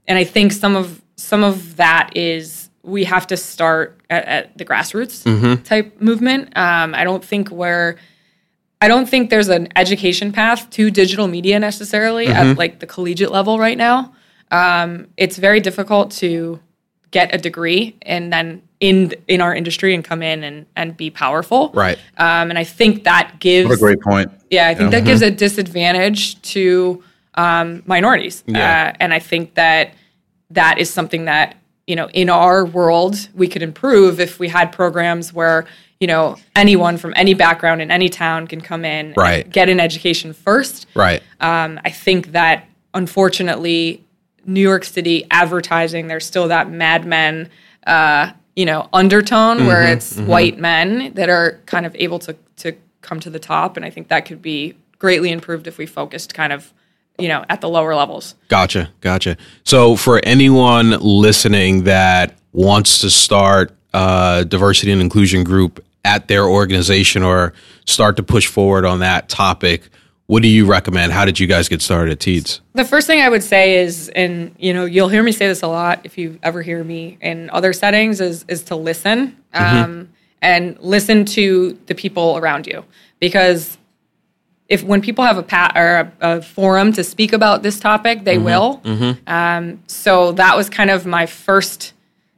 And 0.08 0.18
I 0.18 0.24
think 0.24 0.52
some 0.52 0.76
of 0.76 1.02
some 1.16 1.42
of 1.44 1.76
that 1.76 2.10
is 2.16 2.68
we 2.82 3.04
have 3.04 3.26
to 3.28 3.36
start 3.36 3.98
at, 4.10 4.24
at 4.26 4.58
the 4.58 4.64
grassroots 4.64 5.24
Mm-hmm. 5.24 5.62
type 5.62 6.00
movement. 6.00 6.56
Um, 6.56 6.94
I 6.94 7.04
don't 7.04 7.24
think 7.24 7.50
we're 7.50 7.96
I 8.80 8.88
don't 8.88 9.08
think 9.08 9.30
there's 9.30 9.48
an 9.48 9.68
education 9.74 10.32
path 10.32 10.68
to 10.70 10.90
digital 10.90 11.26
media 11.28 11.58
necessarily 11.58 12.26
Mm-hmm. 12.26 12.50
at 12.50 12.58
like 12.58 12.78
the 12.80 12.86
collegiate 12.86 13.30
level 13.32 13.58
right 13.58 13.78
now. 13.78 14.12
Um, 14.50 15.08
it's 15.16 15.38
very 15.38 15.60
difficult 15.60 16.10
to 16.22 16.60
get 17.10 17.34
a 17.34 17.38
degree 17.38 17.96
and 18.02 18.32
then 18.32 18.62
in 18.78 19.14
in 19.26 19.40
our 19.40 19.54
industry 19.54 19.94
and 19.94 20.04
come 20.04 20.22
in 20.22 20.44
and 20.44 20.66
and 20.76 20.96
be 20.96 21.08
powerful. 21.10 21.70
Right. 21.74 21.98
Um, 22.18 22.50
and 22.50 22.58
I 22.58 22.64
think 22.64 23.04
that 23.04 23.40
gives 23.40 23.68
What 23.70 23.78
a 23.78 23.80
great 23.80 24.00
point. 24.02 24.30
yeah, 24.50 24.68
I 24.68 24.74
think 24.74 24.90
that 24.90 25.04
gives 25.04 25.22
a 25.22 25.30
disadvantage 25.30 26.40
to 26.52 27.02
um, 27.36 27.82
minorities, 27.86 28.42
Yeah. 28.46 28.92
uh, 28.92 28.96
and 29.00 29.12
I 29.12 29.18
think 29.18 29.54
that 29.54 29.92
that 30.50 30.78
is 30.78 30.88
something 30.90 31.24
that 31.26 31.56
you 31.86 31.96
know 31.96 32.08
in 32.10 32.28
our 32.30 32.64
world 32.64 33.28
we 33.34 33.48
could 33.48 33.62
improve 33.62 34.20
if 34.20 34.38
we 34.38 34.48
had 34.48 34.72
programs 34.72 35.32
where 35.32 35.66
you 36.00 36.06
know 36.06 36.36
anyone 36.54 36.96
from 36.98 37.12
any 37.16 37.34
background 37.34 37.80
in 37.82 37.90
any 37.90 38.08
town 38.08 38.46
can 38.46 38.60
come 38.60 38.84
in, 38.84 39.06
and 39.08 39.16
Right. 39.16 39.48
get 39.50 39.68
an 39.68 39.80
education 39.80 40.32
first. 40.32 40.86
Right. 40.94 41.22
Um, 41.40 41.80
I 41.84 41.90
think 41.90 42.32
that 42.32 42.64
unfortunately, 42.94 44.02
New 44.44 44.60
York 44.60 44.84
City 44.84 45.26
advertising, 45.30 46.08
there's 46.08 46.26
still 46.26 46.48
that 46.48 46.70
Mad 46.70 47.04
Men, 47.06 47.48
uh, 47.86 48.30
you 48.54 48.64
know, 48.64 48.88
undertone 48.92 49.66
where 49.66 49.82
it's 49.82 50.16
white 50.18 50.58
men 50.58 51.12
that 51.14 51.28
are 51.28 51.58
kind 51.66 51.86
of 51.86 51.94
able 51.98 52.18
to 52.20 52.36
to 52.58 52.72
come 53.02 53.20
to 53.20 53.30
the 53.30 53.38
top, 53.38 53.76
and 53.76 53.84
I 53.86 53.90
think 53.90 54.08
that 54.08 54.26
could 54.26 54.42
be 54.42 54.74
greatly 54.98 55.30
improved 55.30 55.66
if 55.66 55.76
we 55.78 55.86
focused 55.86 56.32
kind 56.34 56.52
of, 56.52 56.72
you 57.18 57.28
know, 57.28 57.44
at 57.48 57.60
the 57.60 57.68
lower 57.68 57.94
levels. 57.94 58.34
Gotcha, 58.48 58.90
gotcha. 59.00 59.36
So, 59.64 59.96
for 59.96 60.20
anyone 60.22 60.90
listening 61.00 61.84
that 61.84 62.36
wants 62.52 63.00
to 63.00 63.10
start 63.10 63.76
a 63.92 64.44
diversity 64.46 64.92
and 64.92 65.00
inclusion 65.00 65.44
group 65.44 65.84
at 66.04 66.28
their 66.28 66.44
organization 66.44 67.22
or 67.22 67.52
start 67.84 68.16
to 68.16 68.22
push 68.22 68.46
forward 68.46 68.84
on 68.84 69.00
that 69.00 69.28
topic, 69.28 69.88
what 70.26 70.42
do 70.42 70.48
you 70.48 70.66
recommend? 70.66 71.12
How 71.12 71.24
did 71.24 71.38
you 71.38 71.46
guys 71.46 71.68
get 71.68 71.80
started 71.80 72.12
at 72.12 72.20
Teads? 72.20 72.60
The 72.74 72.84
first 72.84 73.06
thing 73.06 73.20
I 73.20 73.28
would 73.28 73.44
say 73.44 73.78
is, 73.78 74.08
and 74.14 74.54
you 74.58 74.74
know, 74.74 74.84
you'll 74.84 75.08
hear 75.08 75.22
me 75.22 75.32
say 75.32 75.46
this 75.46 75.62
a 75.62 75.68
lot 75.68 76.00
if 76.04 76.18
you 76.18 76.38
ever 76.42 76.62
hear 76.62 76.82
me 76.82 77.18
in 77.20 77.48
other 77.50 77.72
settings, 77.72 78.20
is 78.20 78.44
is 78.48 78.64
to 78.64 78.76
listen 78.76 79.36
mm-hmm. 79.54 79.84
um, 79.84 80.08
and 80.42 80.78
listen 80.80 81.24
to 81.26 81.78
the 81.86 81.94
people 81.94 82.36
around 82.38 82.66
you 82.66 82.84
because 83.20 83.78
if 84.68 84.82
when 84.82 85.00
people 85.00 85.24
have 85.24 85.38
a 85.38 85.42
pat 85.42 85.72
or 85.76 86.12
a, 86.20 86.38
a, 86.38 86.42
forum 86.42 86.92
to 86.92 87.04
speak 87.04 87.32
about 87.32 87.62
this 87.62 87.78
topic, 87.78 88.24
they 88.24 88.36
mm-hmm. 88.36 88.44
will. 88.44 88.80
Mm-hmm. 88.84 89.32
Um, 89.32 89.80
so 89.86 90.32
that 90.32 90.56
was 90.56 90.68
kind 90.68 90.90
of 90.90 91.06
my 91.06 91.26
first 91.26 91.92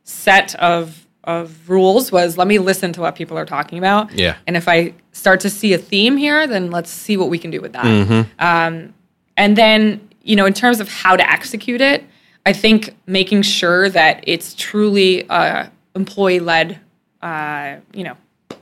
set 0.05 0.55
of 0.57 1.07
of 1.25 1.69
rules 1.69 2.11
was 2.11 2.39
let 2.39 2.49
me 2.49 2.59
listen 2.59 2.91
to 2.95 3.03
what 3.03 3.15
people 3.15 3.37
are 3.37 3.45
talking 3.45 3.79
about. 3.79 4.13
Yeah. 4.13 4.37
And 4.47 4.57
if 4.57 4.67
I 4.67 4.95
start 5.13 5.41
to 5.41 5.51
see 5.51 5.75
a 5.75 5.79
theme 5.79 6.17
here, 6.17 6.47
then 6.47 6.71
let's 6.71 6.91
see 6.91 7.19
what 7.19 7.29
we 7.29 7.39
can 7.39 7.51
do 7.51 7.61
with 7.61 7.75
that. 7.75 7.85
Mm-hmm. 7.85 8.31
Um, 8.39 8.95
and 9.37 9.57
then 9.57 10.09
you 10.23 10.37
know, 10.37 10.47
in 10.47 10.55
terms 10.55 10.81
of 10.81 10.89
how 10.89 11.17
to 11.17 11.31
execute 11.31 11.81
it, 11.81 12.05
I 12.45 12.53
think 12.53 12.95
making 13.07 13.43
sure 13.43 13.89
that 13.91 14.25
it's 14.27 14.55
truly 14.55 15.27
a 15.29 15.71
employee 15.95 16.41
led, 16.41 16.79
uh, 17.23 17.77
you 17.93 18.05
know, 18.05 18.17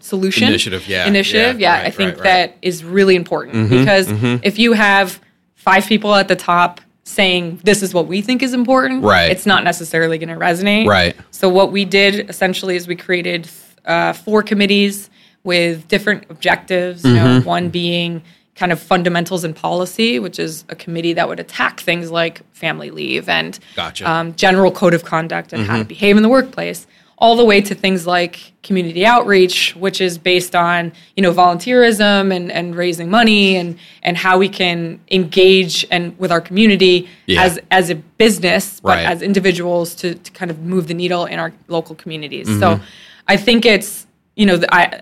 solution 0.06 0.48
initiative. 0.48 0.88
Yeah, 0.88 1.06
initiative. 1.06 1.60
Yeah, 1.60 1.74
yeah 1.74 1.78
right, 1.78 1.86
I 1.86 1.90
think 1.90 2.10
right, 2.10 2.18
right. 2.18 2.24
that 2.24 2.56
is 2.62 2.84
really 2.84 3.16
important 3.16 3.56
mm-hmm, 3.56 3.78
because 3.78 4.06
mm-hmm. 4.06 4.42
if 4.42 4.58
you 4.58 4.72
have 4.72 5.20
five 5.54 5.86
people 5.86 6.14
at 6.14 6.28
the 6.28 6.36
top 6.36 6.80
saying 7.04 7.60
this 7.64 7.82
is 7.82 7.92
what 7.92 8.06
we 8.06 8.20
think 8.20 8.42
is 8.42 8.54
important, 8.54 9.02
right. 9.02 9.30
it's 9.30 9.46
not 9.46 9.64
necessarily 9.64 10.18
going 10.18 10.28
to 10.28 10.36
resonate. 10.36 10.86
Right. 10.86 11.16
So 11.30 11.48
what 11.48 11.72
we 11.72 11.84
did 11.84 12.28
essentially 12.30 12.76
is 12.76 12.88
we 12.88 12.96
created 12.96 13.48
uh, 13.84 14.12
four 14.12 14.42
committees 14.42 15.10
with 15.44 15.86
different 15.88 16.24
objectives. 16.30 17.04
You 17.04 17.14
know, 17.14 17.26
mm-hmm. 17.26 17.46
one 17.46 17.68
being 17.70 18.22
kind 18.56 18.72
of 18.72 18.80
fundamentals 18.80 19.44
and 19.44 19.54
policy, 19.54 20.18
which 20.18 20.38
is 20.38 20.64
a 20.68 20.74
committee 20.74 21.12
that 21.12 21.28
would 21.28 21.38
attack 21.38 21.80
things 21.80 22.10
like 22.10 22.42
family 22.52 22.90
leave 22.90 23.28
and 23.28 23.58
gotcha. 23.74 24.10
um, 24.10 24.34
general 24.34 24.70
code 24.70 24.94
of 24.94 25.04
conduct 25.04 25.52
and 25.52 25.62
mm-hmm. 25.62 25.70
how 25.70 25.78
to 25.78 25.84
behave 25.84 26.16
in 26.16 26.22
the 26.22 26.28
workplace 26.28 26.86
all 27.18 27.36
the 27.36 27.44
way 27.44 27.60
to 27.62 27.74
things 27.74 28.06
like 28.06 28.52
community 28.62 29.06
outreach, 29.06 29.74
which 29.76 30.00
is 30.00 30.18
based 30.18 30.54
on 30.54 30.92
you 31.16 31.22
know 31.22 31.32
volunteerism 31.32 32.34
and, 32.34 32.52
and 32.52 32.76
raising 32.76 33.10
money 33.10 33.56
and 33.56 33.78
and 34.02 34.16
how 34.16 34.38
we 34.38 34.48
can 34.48 35.00
engage 35.10 35.86
and 35.90 36.18
with 36.18 36.30
our 36.30 36.40
community 36.40 37.08
yeah. 37.26 37.42
as 37.42 37.58
as 37.70 37.90
a 37.90 37.94
business, 37.94 38.80
but 38.80 38.96
right. 38.96 39.06
as 39.06 39.22
individuals 39.22 39.94
to, 39.94 40.14
to 40.14 40.30
kind 40.32 40.50
of 40.50 40.60
move 40.60 40.88
the 40.88 40.94
needle 40.94 41.24
in 41.24 41.38
our 41.38 41.52
local 41.68 41.94
communities. 41.94 42.48
Mm-hmm. 42.48 42.60
So 42.60 42.80
I 43.26 43.36
think 43.36 43.64
it's 43.64 44.06
you 44.34 44.46
know 44.46 44.60
I 44.70 45.00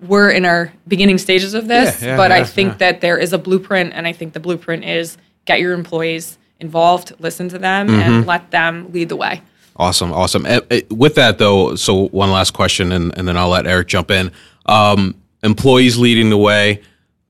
we're 0.00 0.30
in 0.30 0.44
our 0.44 0.72
beginning 0.88 1.18
stages 1.18 1.54
of 1.54 1.68
this, 1.68 2.02
yeah, 2.02 2.08
yeah, 2.08 2.16
but 2.16 2.32
I 2.32 2.42
think 2.42 2.78
that 2.78 3.00
there 3.00 3.18
is 3.18 3.32
a 3.32 3.38
blueprint, 3.38 3.92
and 3.94 4.04
I 4.06 4.12
think 4.12 4.32
the 4.32 4.40
blueprint 4.40 4.84
is 4.84 5.16
get 5.44 5.60
your 5.60 5.74
employees 5.74 6.38
involved, 6.58 7.12
listen 7.20 7.48
to 7.50 7.58
them, 7.58 7.86
mm-hmm. 7.86 8.00
and 8.00 8.26
let 8.26 8.50
them 8.50 8.90
lead 8.92 9.08
the 9.08 9.16
way. 9.16 9.42
Awesome, 9.76 10.12
awesome. 10.12 10.46
Eh, 10.46 10.60
eh, 10.70 10.80
with 10.90 11.14
that 11.14 11.38
though, 11.38 11.74
so 11.76 12.08
one 12.08 12.30
last 12.30 12.52
question, 12.52 12.92
and, 12.92 13.16
and 13.16 13.26
then 13.26 13.36
I'll 13.36 13.48
let 13.48 13.66
Eric 13.66 13.88
jump 13.88 14.10
in. 14.10 14.30
Um, 14.66 15.14
employees 15.42 15.98
leading 15.98 16.30
the 16.30 16.38
way, 16.38 16.82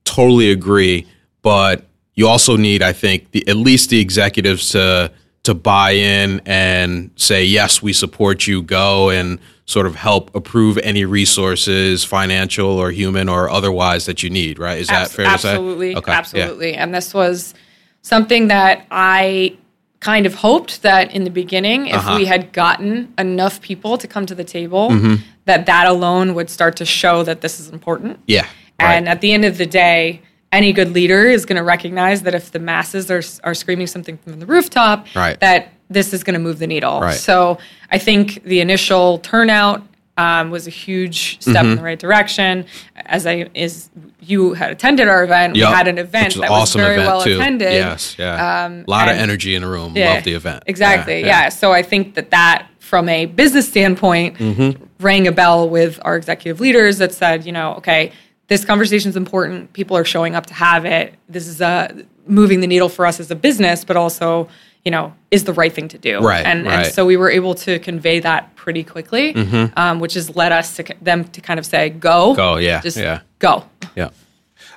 totally 0.05 0.51
agree, 0.51 1.07
but 1.43 1.85
you 2.15 2.29
also 2.29 2.57
need, 2.57 2.83
I 2.83 2.93
think, 2.93 3.31
the, 3.31 3.47
at 3.49 3.57
least 3.57 3.91
the 3.91 4.01
executives 4.01 4.71
to 4.71 5.13
to 5.45 5.55
buy 5.55 5.91
in 5.91 6.41
and 6.47 7.11
say 7.17 7.45
yes, 7.45 7.83
we 7.83 7.93
support 7.93 8.47
you. 8.47 8.63
Go 8.63 9.11
and 9.11 9.41
sort 9.65 9.87
of 9.87 9.97
help 9.97 10.33
approve 10.37 10.79
any 10.79 11.05
resources, 11.05 12.05
financial 12.05 12.69
or 12.69 12.93
human 12.93 13.29
or 13.29 13.51
otherwise, 13.51 14.07
that 14.07 14.23
you 14.23 14.31
need. 14.31 14.59
Right? 14.59 14.79
Is 14.79 14.89
that 14.89 15.11
fair 15.11 15.27
absolutely, 15.27 15.91
to 15.91 15.95
say? 15.95 15.99
Okay, 15.99 16.13
absolutely. 16.13 16.71
Yeah. 16.73 16.83
And 16.83 16.95
this 16.95 17.15
was 17.15 17.55
something 18.03 18.49
that 18.49 18.87
I 18.91 19.57
kind 20.03 20.27
of 20.27 20.35
hoped 20.35 20.83
that 20.83 21.15
in 21.15 21.23
the 21.23 21.31
beginning, 21.31 21.87
if 21.87 21.95
uh-huh. 21.95 22.17
we 22.17 22.25
had 22.25 22.53
gotten 22.53 23.15
enough 23.19 23.61
people 23.61 23.97
to 23.97 24.09
come 24.09 24.27
to 24.27 24.35
the 24.35 24.43
table, 24.43 24.91
mm-hmm. 24.91 25.15
that 25.45 25.65
that 25.67 25.87
alone 25.87 26.35
would 26.35 26.51
start 26.51 26.75
to 26.75 26.85
show 26.85 27.23
that 27.23 27.41
this 27.41 27.61
is 27.61 27.69
important. 27.69 28.19
Yeah. 28.27 28.49
And 28.81 29.07
right. 29.07 29.13
at 29.13 29.21
the 29.21 29.33
end 29.33 29.45
of 29.45 29.59
the 29.59 29.67
day, 29.67 30.21
any 30.51 30.73
good 30.73 30.91
leader 30.91 31.27
is 31.27 31.47
going 31.47 31.57
to 31.57 31.63
recognize 31.63 32.23
that 32.23 32.35
if 32.35 32.51
the 32.51 32.59
masses 32.59 33.13
are, 33.13 33.23
are 33.45 33.55
screaming 33.55 33.87
something 33.87 34.19
from 34.19 34.41
the 34.41 34.47
rooftop, 34.47 35.07
right. 35.15 35.39
that 35.39 35.73
this 35.89 36.13
is 36.13 36.25
going 36.25 36.35
to 36.35 36.41
move 36.41 36.59
the 36.59 36.67
needle. 36.67 37.01
Right. 37.01 37.15
So 37.15 37.59
I 37.93 37.99
think 37.99 38.43
the 38.43 38.61
initial 38.61 39.19
turnout 39.19 39.87
um, 40.17 40.51
was 40.51 40.67
a 40.67 40.71
huge 40.71 41.41
step 41.41 41.57
mm-hmm. 41.57 41.73
in 41.73 41.77
the 41.77 41.83
right 41.83 41.99
direction. 41.99 42.67
As 42.97 43.27
I 43.27 43.51
is 43.55 43.91
you 44.21 44.55
had 44.55 44.71
attended 44.71 45.09
our 45.09 45.25
event, 45.25 45.57
yep. 45.57 45.71
we 45.71 45.75
had 45.75 45.89
an 45.89 45.99
event 45.99 46.35
that 46.35 46.51
awesome 46.51 46.81
was 46.81 46.87
very 46.87 46.99
well 46.99 47.23
too. 47.23 47.35
attended. 47.35 47.73
Yes, 47.73 48.17
yeah, 48.19 48.65
um, 48.65 48.85
a 48.87 48.91
lot 48.91 49.09
of 49.09 49.17
energy 49.17 49.55
in 49.55 49.63
the 49.63 49.69
room. 49.69 49.97
Yeah, 49.97 50.15
Love 50.15 50.25
the 50.25 50.35
event. 50.35 50.65
Exactly. 50.67 51.21
Yeah, 51.21 51.27
yeah. 51.27 51.43
yeah, 51.43 51.49
So 51.49 51.73
I 51.73 51.83
think 51.83 52.15
that 52.15 52.31
that 52.31 52.69
from 52.79 53.09
a 53.09 53.27
business 53.27 53.69
standpoint 53.69 54.37
mm-hmm. 54.37 54.85
rang 55.01 55.27
a 55.27 55.33
bell 55.33 55.69
with 55.69 55.99
our 56.05 56.17
executive 56.17 56.61
leaders 56.61 56.99
that 56.99 57.13
said, 57.13 57.47
you 57.47 57.53
know, 57.53 57.75
okay, 57.77 58.13
this 58.49 58.65
conversation 58.67 59.09
is 59.09 59.17
important. 59.17 59.73
People 59.73 59.97
are 59.97 60.05
showing 60.05 60.35
up 60.35 60.45
to 60.47 60.55
have 60.55 60.85
it. 60.85 61.15
This 61.29 61.47
is 61.47 61.63
uh, 61.63 62.03
moving 62.27 62.61
the 62.61 62.67
needle 62.67 62.91
for 62.91 63.07
us 63.07 63.19
as 63.19 63.31
a 63.31 63.35
business, 63.35 63.83
but 63.85 63.97
also 63.97 64.49
you 64.85 64.91
know, 64.91 65.15
is 65.31 65.45
the 65.45 65.53
right 65.53 65.73
thing 65.73 65.89
to 65.89 65.99
do. 65.99 66.21
Right. 66.21 66.45
And, 66.45 66.67
right. 66.67 66.87
and 66.87 66.93
so 66.93 67.07
we 67.07 67.17
were 67.17 67.31
able 67.31 67.55
to 67.57 67.79
convey 67.79 68.19
that 68.21 68.55
pretty 68.57 68.83
quickly, 68.83 69.33
mm-hmm. 69.33 69.79
um, 69.79 70.01
which 70.01 70.15
has 70.15 70.35
led 70.35 70.53
us 70.53 70.77
to 70.77 70.95
them 71.01 71.25
to 71.25 71.41
kind 71.41 71.61
of 71.61 71.67
say, 71.67 71.91
go. 71.91 72.35
Go, 72.35 72.57
yeah. 72.57 72.81
Just 72.81 72.97
yeah. 72.97 73.21
go. 73.39 73.65
Yeah. 73.95 74.11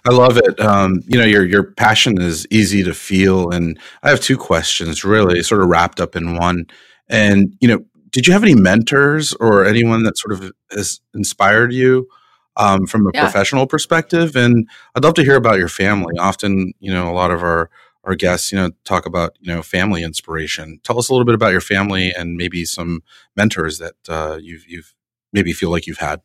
I 0.08 0.12
love 0.12 0.38
it. 0.38 0.60
Um, 0.60 1.02
you 1.08 1.18
know, 1.18 1.26
your 1.26 1.46
your 1.46 1.64
passion 1.64 2.22
is 2.22 2.46
easy 2.52 2.84
to 2.84 2.94
feel, 2.94 3.50
and 3.50 3.80
I 4.04 4.10
have 4.10 4.20
two 4.20 4.38
questions, 4.38 5.04
really, 5.04 5.42
sort 5.42 5.62
of 5.62 5.68
wrapped 5.68 6.00
up 6.00 6.16
in 6.16 6.36
one. 6.36 6.68
And 7.10 7.56
you 7.60 7.68
know, 7.68 7.84
did 8.12 8.28
you 8.28 8.34
have 8.34 8.44
any 8.44 8.54
mentors 8.54 9.34
or 9.34 9.66
anyone 9.66 10.04
that 10.04 10.18
sort 10.18 10.34
of 10.34 10.52
has 10.72 11.02
inspired 11.16 11.74
you 11.74 12.08
um, 12.56 12.86
from 12.86 13.08
a 13.08 13.12
yeah. 13.14 13.24
professional 13.24 13.66
perspective? 13.66 14.36
And 14.36 14.70
I'd 14.94 15.04
love 15.04 15.16
to 15.16 15.24
hear 15.24 15.38
about 15.38 15.58
your 15.58 15.70
family. 15.70 16.14
Often, 16.20 16.74
you 16.80 16.94
know, 16.94 17.10
a 17.10 17.14
lot 17.14 17.32
of 17.32 17.42
our 17.42 17.72
our 18.06 18.16
guests, 18.16 18.52
you 18.52 18.58
know, 18.58 18.72
talk 18.84 19.06
about 19.06 19.36
you 19.42 19.54
know 19.54 19.62
family 19.62 20.04
inspiration. 20.04 20.80
Tell 20.84 20.98
us 20.98 21.10
a 21.10 21.14
little 21.14 21.26
bit 21.26 21.36
about 21.36 21.52
your 21.52 21.62
family 21.62 22.12
and 22.12 22.38
maybe 22.38 22.64
some 22.66 23.04
mentors 23.36 23.80
that 23.80 23.96
uh, 24.08 24.38
you've 24.42 24.66
you've 24.68 24.94
maybe 25.34 25.52
feel 25.52 25.70
like 25.70 25.88
you've 25.88 25.98
had. 25.98 26.22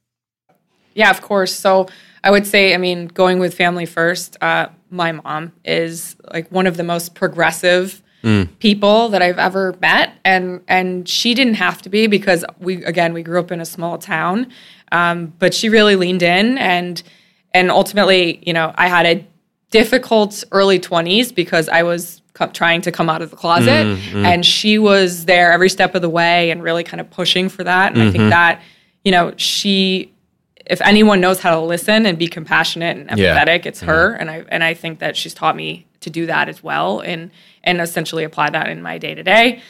Yeah, 0.94 1.10
of 1.10 1.22
course. 1.22 1.54
So 1.54 1.88
I 2.22 2.30
would 2.30 2.46
say, 2.46 2.74
I 2.74 2.76
mean, 2.76 3.08
going 3.08 3.38
with 3.38 3.54
family 3.54 3.86
first. 3.86 4.36
Uh, 4.42 4.68
my 4.90 5.12
mom 5.12 5.52
is 5.64 6.16
like 6.32 6.50
one 6.50 6.66
of 6.66 6.76
the 6.76 6.82
most 6.82 7.14
progressive 7.14 8.02
mm. 8.22 8.48
people 8.58 9.08
that 9.10 9.22
I've 9.22 9.38
ever 9.38 9.74
met, 9.80 10.14
and 10.24 10.62
and 10.68 11.08
she 11.08 11.34
didn't 11.34 11.54
have 11.54 11.80
to 11.82 11.88
be 11.88 12.06
because 12.06 12.44
we 12.58 12.84
again 12.84 13.14
we 13.14 13.22
grew 13.22 13.40
up 13.40 13.50
in 13.50 13.60
a 13.60 13.66
small 13.66 13.98
town, 13.98 14.48
um, 14.92 15.32
but 15.38 15.54
she 15.54 15.68
really 15.68 15.96
leaned 15.96 16.22
in 16.22 16.58
and 16.58 17.02
and 17.52 17.70
ultimately, 17.70 18.40
you 18.46 18.52
know, 18.52 18.72
I 18.76 18.88
had 18.88 19.06
a 19.06 19.26
difficult 19.70 20.44
early 20.52 20.78
20s 20.78 21.34
because 21.34 21.68
I 21.68 21.82
was 21.82 22.20
co- 22.34 22.48
trying 22.48 22.82
to 22.82 22.92
come 22.92 23.08
out 23.08 23.22
of 23.22 23.30
the 23.30 23.36
closet. 23.36 23.86
Mm-hmm. 23.86 24.24
And 24.24 24.44
she 24.44 24.78
was 24.78 25.24
there 25.24 25.52
every 25.52 25.68
step 25.68 25.94
of 25.94 26.02
the 26.02 26.08
way 26.08 26.50
and 26.50 26.62
really 26.62 26.84
kind 26.84 27.00
of 27.00 27.10
pushing 27.10 27.48
for 27.48 27.64
that. 27.64 27.92
And 27.92 27.98
mm-hmm. 27.98 28.08
I 28.08 28.12
think 28.12 28.22
mm-hmm. 28.22 28.30
that, 28.30 28.62
you 29.04 29.12
know, 29.12 29.32
she, 29.36 30.12
if 30.66 30.80
anyone 30.82 31.20
knows 31.20 31.40
how 31.40 31.54
to 31.54 31.60
listen 31.60 32.06
and 32.06 32.18
be 32.18 32.26
compassionate 32.26 32.96
and 32.96 33.08
empathetic, 33.08 33.64
yeah. 33.64 33.68
it's 33.68 33.80
her. 33.80 34.14
And 34.14 34.30
I, 34.30 34.44
and 34.48 34.62
I 34.62 34.74
think 34.74 34.98
that 34.98 35.16
she's 35.16 35.34
taught 35.34 35.56
me 35.56 35.86
to 36.00 36.10
do 36.10 36.26
that 36.26 36.48
as 36.48 36.62
well 36.62 37.00
and, 37.00 37.30
and 37.62 37.80
essentially 37.80 38.24
apply 38.24 38.50
that 38.50 38.68
in 38.68 38.82
my 38.82 38.98
day 38.98 39.14
to 39.14 39.22
day. 39.22 39.62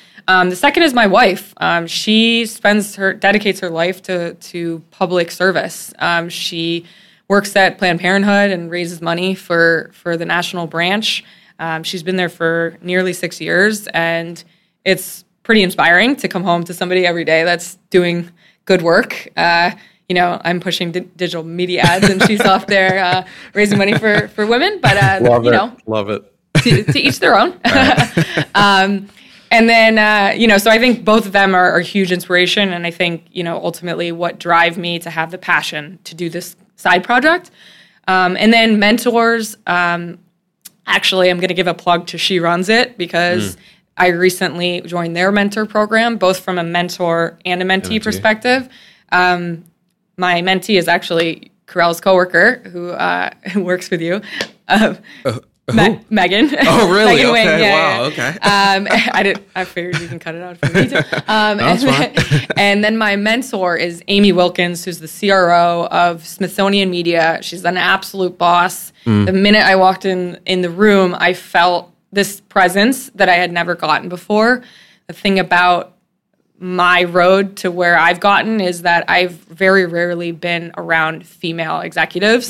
the 0.49 0.57
second 0.57 0.85
is 0.85 0.95
my 0.95 1.07
wife. 1.07 1.55
Um, 1.57 1.87
she 1.87 2.47
spends 2.47 2.95
her, 2.95 3.13
dedicates 3.13 3.61
her 3.61 3.71
life 3.71 4.01
to, 4.03 4.35
to 4.35 4.81
public 4.91 5.31
service. 5.31 5.93
Um, 5.99 6.29
she, 6.29 6.87
works 7.31 7.55
at 7.55 7.79
Planned 7.79 8.01
Parenthood 8.01 8.51
and 8.51 8.69
raises 8.71 9.01
money 9.01 9.37
for 9.37 9.91
for 9.95 10.17
the 10.17 10.27
national 10.27 10.67
branch. 10.67 11.25
Um, 11.61 11.85
she's 11.85 12.03
been 12.03 12.17
there 12.17 12.29
for 12.29 12.77
nearly 12.83 13.13
six 13.13 13.41
years, 13.41 13.87
and 13.89 14.43
it's 14.85 15.25
pretty 15.45 15.63
inspiring 15.63 16.17
to 16.17 16.29
come 16.29 16.43
home 16.43 16.65
to 16.65 16.75
somebody 16.75 17.07
every 17.07 17.25
day 17.25 17.45
that's 17.45 17.79
doing 17.89 18.31
good 18.65 18.83
work. 18.83 19.29
Uh, 19.37 19.71
you 20.09 20.15
know, 20.15 20.41
I'm 20.45 20.59
pushing 20.59 20.91
di- 20.91 21.09
digital 21.17 21.45
media 21.45 21.83
ads, 21.83 22.11
and 22.11 22.21
she's 22.25 22.41
off 22.41 22.67
there 22.67 22.99
uh, 22.99 23.25
raising 23.55 23.79
money 23.79 23.97
for 23.97 24.27
for 24.29 24.45
women. 24.45 24.81
But 24.83 24.97
uh, 24.97 25.21
love 25.23 25.45
you 25.45 25.51
it. 25.51 25.55
know, 25.55 25.77
love 25.87 26.11
it. 26.11 26.25
to, 26.65 26.83
to 26.83 26.99
each 26.99 27.21
their 27.21 27.39
own. 27.39 27.51
um, 28.57 29.09
and 29.53 29.69
then 29.69 29.99
uh, 29.99 30.35
you 30.37 30.49
know 30.49 30.59
so 30.59 30.71
i 30.71 30.79
think 30.79 31.05
both 31.05 31.27
of 31.27 31.33
them 31.33 31.57
are, 31.57 31.73
are, 31.73 31.81
huge 31.81 32.13
inspiration 32.13 32.73
and 32.73 32.87
i 32.87 32.91
think 32.93 33.25
you 33.33 33.43
know 33.43 33.57
ultimately 33.57 34.13
what 34.13 34.39
drive 34.39 34.79
me 34.79 34.97
to 34.97 35.11
have 35.11 35.33
the 35.33 35.39
passion 35.39 35.99
to 36.05 36.15
do 36.15 36.31
this 36.31 36.55
side 36.81 37.05
project. 37.05 37.51
Um, 38.09 38.37
and 38.37 38.53
then 38.53 38.79
mentors. 38.79 39.57
Um, 39.67 40.19
actually, 40.87 41.31
I'm 41.31 41.39
going 41.39 41.49
to 41.49 41.55
give 41.55 41.69
a 41.69 41.75
plug 41.75 42.07
to 42.09 42.19
She 42.19 42.41
Runs 42.41 42.69
It 42.69 42.99
because 42.99 43.57
mm. 43.57 43.61
I 43.97 44.09
recently 44.09 44.81
joined 44.83 45.15
their 45.15 45.31
mentor 45.31 45.67
program, 45.67 46.17
both 46.17 46.41
from 46.41 46.59
a 46.59 46.65
mentor 46.65 47.39
and 47.45 47.63
a 47.63 47.65
mentee, 47.65 48.03
perspective. 48.03 48.69
Um, 49.13 49.65
my 50.17 50.43
mentee 50.43 50.79
is 50.79 50.89
actually 50.89 51.53
Karel's 51.67 52.01
coworker 52.01 52.63
who 52.71 52.91
uh, 52.91 53.31
works 53.57 53.91
with 53.91 54.01
you. 54.01 54.23
Uh, 54.69 54.95
uh, 55.25 55.39
Me- 55.75 56.01
Megan. 56.11 56.51
Oh, 56.67 56.93
really? 56.93 57.17
Megan 57.17 57.33
Wing, 57.33 57.49
okay. 57.49 57.61
yeah, 57.61 57.99
wow. 57.99 58.03
yeah. 58.03 58.07
Okay. 58.09 58.29
Um, 58.29 58.89
I 59.15 59.23
did. 59.23 59.45
I 59.55 59.65
figured 59.65 60.01
you 60.01 60.09
can 60.09 60.19
cut 60.19 60.35
it 60.35 60.43
out 60.43 60.57
if 60.61 60.69
you 60.69 60.81
need 60.81 60.91
to. 60.91 60.99
Um, 61.33 61.59
That's 61.59 61.85
and, 61.85 62.17
then, 62.17 62.47
and 62.57 62.85
then 62.85 62.97
my 62.97 63.17
mentor 63.17 63.77
is 63.77 64.03
Amy 64.09 64.33
Wilkins, 64.33 64.85
who's 64.85 65.01
the 65.01 65.09
CRO 65.09 65.87
of 65.91 66.27
Smithsonian 66.27 66.91
Media. 66.91 67.39
She's 67.43 67.65
an 67.65 67.77
absolute 67.77 68.39
boss. 68.39 68.93
Mm. 69.05 69.27
The 69.27 69.33
minute 69.33 69.65
I 69.65 69.77
walked 69.77 70.05
in 70.05 70.41
in 70.47 70.63
the 70.63 70.71
room, 70.71 71.15
I 71.19 71.35
felt 71.35 71.93
this 72.13 72.41
presence 72.41 73.11
that 73.11 73.29
I 73.29 73.35
had 73.35 73.53
never 73.53 73.75
gotten 73.75 74.09
before. 74.09 74.63
The 75.07 75.13
thing 75.13 75.39
about 75.39 75.97
my 76.63 77.05
road 77.05 77.57
to 77.57 77.71
where 77.71 77.99
I've 77.99 78.21
gotten 78.21 78.61
is 78.61 78.83
that 78.83 79.07
I've 79.09 79.33
very 79.33 79.87
rarely 79.87 80.31
been 80.31 80.73
around 80.77 81.27
female 81.27 81.81
executives. 81.81 82.49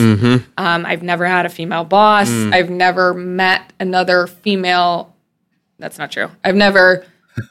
Um, 0.58 0.84
I've 0.84 1.04
never 1.04 1.24
had 1.26 1.46
a 1.46 1.48
female 1.48 1.84
boss. 1.84 2.28
I've 2.52 2.70
never 2.70 3.14
met 3.14 3.72
another 3.78 4.26
female. 4.26 5.14
That's 5.78 5.96
not 5.96 6.10
true. 6.10 6.28
I've 6.42 6.56
never 6.56 7.06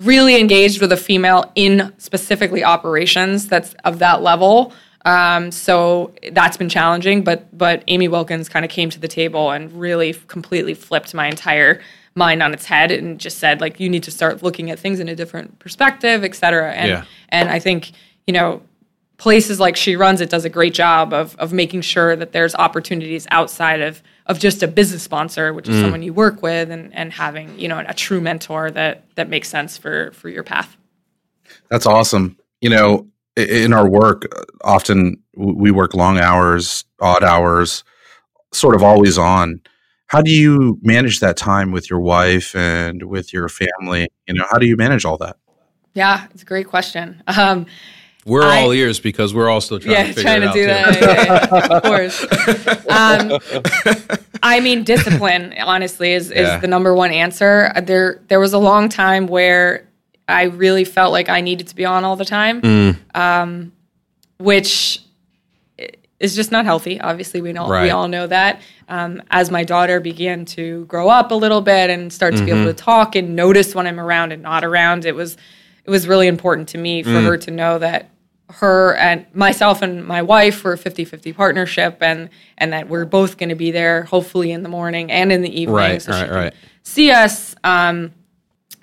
really 0.00 0.40
engaged 0.40 0.80
with 0.80 0.90
a 0.90 0.96
female 0.96 1.52
in 1.54 1.92
specifically 1.98 2.64
operations 2.64 3.46
that's 3.46 3.74
of 3.84 4.00
that 4.00 4.20
level. 4.20 4.72
Um, 5.04 5.52
so 5.52 6.12
that's 6.32 6.56
been 6.56 6.68
challenging, 6.68 7.22
but 7.22 7.56
but 7.56 7.84
Amy 7.86 8.08
Wilkins 8.08 8.48
kind 8.48 8.64
of 8.64 8.70
came 8.70 8.90
to 8.90 8.98
the 8.98 9.08
table 9.08 9.50
and 9.50 9.72
really 9.72 10.12
completely 10.26 10.74
flipped 10.74 11.14
my 11.14 11.28
entire 11.28 11.80
mind 12.14 12.42
on 12.42 12.52
its 12.52 12.66
head 12.66 12.90
and 12.90 13.18
just 13.18 13.38
said 13.38 13.60
like 13.60 13.78
you 13.78 13.88
need 13.88 14.02
to 14.02 14.10
start 14.10 14.42
looking 14.42 14.70
at 14.70 14.78
things 14.78 15.00
in 15.00 15.08
a 15.08 15.16
different 15.16 15.58
perspective, 15.58 16.24
et 16.24 16.34
cetera. 16.34 16.72
And 16.72 16.88
Yeah. 16.88 17.04
and 17.28 17.48
I 17.48 17.58
think 17.58 17.92
you 18.26 18.32
know 18.32 18.62
places 19.16 19.60
like 19.60 19.76
she 19.76 19.96
runs 19.96 20.22
it 20.22 20.30
does 20.30 20.44
a 20.44 20.48
great 20.48 20.74
job 20.74 21.12
of 21.12 21.36
of 21.36 21.52
making 21.52 21.82
sure 21.82 22.16
that 22.16 22.32
there's 22.32 22.54
opportunities 22.54 23.26
outside 23.30 23.80
of 23.80 24.02
of 24.26 24.38
just 24.38 24.62
a 24.62 24.68
business 24.68 25.02
sponsor, 25.02 25.52
which 25.52 25.68
is 25.68 25.76
mm. 25.76 25.82
someone 25.82 26.02
you 26.02 26.12
work 26.12 26.42
with, 26.42 26.70
and 26.70 26.94
and 26.94 27.12
having 27.12 27.58
you 27.58 27.68
know 27.68 27.82
a 27.86 27.94
true 27.94 28.20
mentor 28.20 28.70
that 28.70 29.04
that 29.16 29.28
makes 29.28 29.48
sense 29.48 29.76
for 29.76 30.12
for 30.12 30.28
your 30.28 30.42
path. 30.42 30.76
That's 31.70 31.86
awesome. 31.86 32.36
You 32.60 32.70
know, 32.70 33.06
in 33.36 33.72
our 33.72 33.88
work, 33.88 34.26
often 34.62 35.22
we 35.36 35.70
work 35.70 35.94
long 35.94 36.18
hours, 36.18 36.84
odd 37.00 37.24
hours, 37.24 37.84
sort 38.52 38.74
of 38.74 38.82
always 38.82 39.18
on. 39.18 39.60
How 40.10 40.20
do 40.20 40.30
you 40.32 40.76
manage 40.82 41.20
that 41.20 41.36
time 41.36 41.70
with 41.70 41.88
your 41.88 42.00
wife 42.00 42.56
and 42.56 43.04
with 43.04 43.32
your 43.32 43.48
family? 43.48 44.08
You 44.26 44.34
know, 44.34 44.44
how 44.50 44.58
do 44.58 44.66
you 44.66 44.76
manage 44.76 45.04
all 45.04 45.16
that? 45.18 45.36
Yeah, 45.94 46.26
it's 46.34 46.42
a 46.42 46.46
great 46.46 46.66
question. 46.66 47.22
Um, 47.28 47.66
We're 48.26 48.42
I- 48.42 48.62
all 48.62 48.72
ears 48.72 48.98
because 48.98 49.32
we're 49.32 49.48
all 49.48 49.60
still 49.60 49.78
trying 49.78 49.92
yeah, 49.94 50.02
to 50.02 50.12
figure 50.12 50.22
trying 50.22 50.42
it 50.42 50.46
to 50.46 50.48
out 50.48 50.54
do 50.54 50.60
too. 50.62 50.66
that, 50.66 51.00
yeah, 51.00 51.68
yeah, 51.68 51.76
of 51.76 51.82
course. 51.84 52.26
Um, 52.90 54.20
I 54.42 54.58
mean, 54.58 54.82
discipline, 54.82 55.54
honestly, 55.64 56.12
is, 56.12 56.32
is 56.32 56.48
Yeah. 56.48 56.58
the 56.58 56.66
number 56.66 56.92
one 56.92 57.12
answer. 57.12 57.70
Uh, 57.76 57.80
There, 57.80 58.20
there 58.26 58.40
was 58.40 58.52
a 58.52 58.58
long 58.58 58.88
time 58.88 59.28
where 59.28 59.86
I 60.26 60.44
really 60.44 60.84
felt 60.84 61.12
like 61.12 61.28
I 61.28 61.40
needed 61.40 61.68
to 61.68 61.76
be 61.76 61.84
on 61.84 62.04
all 62.04 62.16
the 62.16 62.24
time, 62.24 62.60
Mm. 62.62 62.96
um, 63.16 63.72
which 64.38 64.98
i- 65.02 65.04
is 66.20 66.36
just 66.36 66.52
not 66.52 66.64
healthy. 66.66 67.00
Obviously, 67.00 67.40
we 67.40 67.52
know 67.52 67.66
we 67.82 67.90
all 67.90 68.06
know 68.08 68.26
that. 68.26 68.60
Um, 68.88 69.22
as 69.30 69.50
my 69.50 69.64
daughter 69.64 70.00
began 70.00 70.44
to 70.46 70.84
grow 70.84 71.08
up 71.08 71.30
a 71.30 71.34
little 71.34 71.60
bit 71.62 71.90
and 71.90 72.12
start 72.12 72.36
to 72.36 72.44
be 72.44 72.50
Mm-hmm. 72.50 72.60
able 72.62 72.72
to 72.72 72.74
talk 72.74 73.16
and 73.16 73.34
notice 73.34 73.74
when 73.74 73.86
I'm 73.86 73.98
around 73.98 74.32
and 74.32 74.42
not 74.42 74.62
around, 74.64 75.04
it 75.06 75.14
was 75.14 75.36
it 75.84 75.90
was 75.90 76.06
really 76.06 76.26
important 76.28 76.68
to 76.70 76.78
me 76.78 77.02
for 77.02 77.10
Mm. 77.10 77.24
her 77.24 77.36
to 77.38 77.50
know 77.50 77.78
that 77.78 78.10
her 78.50 78.96
and 78.96 79.24
myself 79.32 79.80
and 79.80 80.04
my 80.04 80.20
wife 80.22 80.62
were 80.64 80.72
a 80.74 80.78
50-50 80.78 81.34
partnership 81.36 81.98
and 82.00 82.28
and 82.58 82.72
that 82.72 82.88
we're 82.88 83.04
both 83.04 83.38
going 83.38 83.48
to 83.48 83.54
be 83.54 83.70
there 83.70 84.02
hopefully 84.04 84.50
in 84.50 84.62
the 84.64 84.68
morning 84.68 85.10
and 85.10 85.30
in 85.32 85.40
the 85.40 85.60
evening 85.60 85.74
Right, 85.76 86.02
so 86.02 86.10
she 86.12 86.18
right, 86.22 86.26
can 86.28 86.36
right. 86.36 86.54
see 86.82 87.12
us 87.12 87.54
um, 87.62 88.12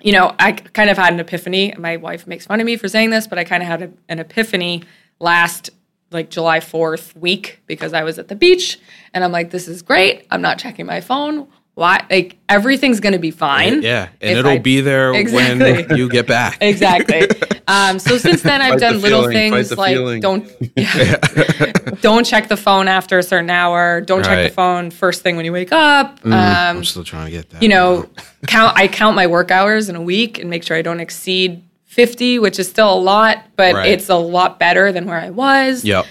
you 0.00 0.12
know 0.12 0.34
i 0.38 0.52
kind 0.52 0.88
of 0.88 0.96
had 0.96 1.12
an 1.12 1.20
epiphany 1.20 1.74
my 1.76 1.98
wife 1.98 2.26
makes 2.26 2.46
fun 2.46 2.60
of 2.60 2.66
me 2.66 2.76
for 2.78 2.88
saying 2.88 3.10
this 3.10 3.26
but 3.26 3.38
i 3.38 3.44
kind 3.44 3.62
of 3.62 3.68
had 3.68 3.82
a, 3.82 3.90
an 4.08 4.18
epiphany 4.20 4.84
last 5.20 5.68
like 6.10 6.30
july 6.30 6.60
4th 6.60 7.16
week 7.16 7.60
because 7.66 7.92
i 7.92 8.02
was 8.02 8.18
at 8.18 8.28
the 8.28 8.34
beach 8.36 8.78
and 9.14 9.22
i'm 9.24 9.32
like 9.32 9.50
this 9.50 9.68
is 9.68 9.82
great 9.82 10.26
i'm 10.30 10.40
not 10.42 10.58
checking 10.58 10.86
my 10.86 11.00
phone 11.00 11.46
why 11.74 12.04
like 12.10 12.36
everything's 12.48 12.98
going 12.98 13.12
to 13.12 13.18
be 13.20 13.30
fine 13.30 13.82
Yeah, 13.82 14.08
and 14.20 14.38
it'll 14.38 14.50
I- 14.52 14.58
be 14.58 14.80
there 14.80 15.14
Exactly. 15.14 15.84
when 15.86 15.96
you 15.96 16.08
get 16.08 16.26
back. 16.26 16.58
exactly. 16.60 17.28
Um, 17.68 18.00
so 18.00 18.18
since 18.18 18.42
then, 18.42 18.60
I've 18.60 18.70
Fight 18.70 18.80
the 18.80 18.86
done 18.86 19.00
little 19.00 19.20
feeling, 19.28 19.52
things 19.52 19.76
like 19.76 19.92
feeling. 19.94 20.20
don't 20.20 20.50
yeah. 20.76 21.14
don't 22.00 22.24
check 22.24 22.48
the 22.48 22.56
phone 22.56 22.88
after 22.88 23.16
a 23.18 23.22
certain 23.22 23.48
hour. 23.50 24.00
Don't 24.00 24.24
check 24.24 24.48
the 24.50 24.54
phone 24.54 24.90
first 24.90 25.22
thing 25.22 25.36
when 25.36 25.44
you 25.44 25.52
wake 25.52 25.70
up. 25.70 26.18
Um, 26.24 26.32
I'm 26.32 26.84
still 26.84 27.04
trying 27.04 27.26
to 27.26 27.30
get 27.30 27.48
that. 27.50 27.62
you 27.62 27.68
know, 27.68 28.08
count. 28.48 28.76
I 28.76 28.88
count 28.88 29.14
my 29.14 29.28
work 29.28 29.52
hours 29.52 29.88
in 29.88 29.94
a 29.94 30.02
week 30.02 30.40
and 30.40 30.50
make 30.50 30.64
sure 30.64 30.76
I 30.76 30.82
don't 30.82 30.98
exceed 30.98 31.62
fifty, 31.88 32.38
which 32.38 32.58
is 32.60 32.68
still 32.68 32.92
a 32.92 33.00
lot, 33.00 33.44
but 33.56 33.74
Right. 33.74 33.88
it's 33.90 34.08
a 34.08 34.14
lot 34.14 34.58
better 34.60 34.92
than 34.92 35.06
where 35.06 35.18
I 35.20 35.30
was. 35.30 35.84
Yep. 35.84 36.06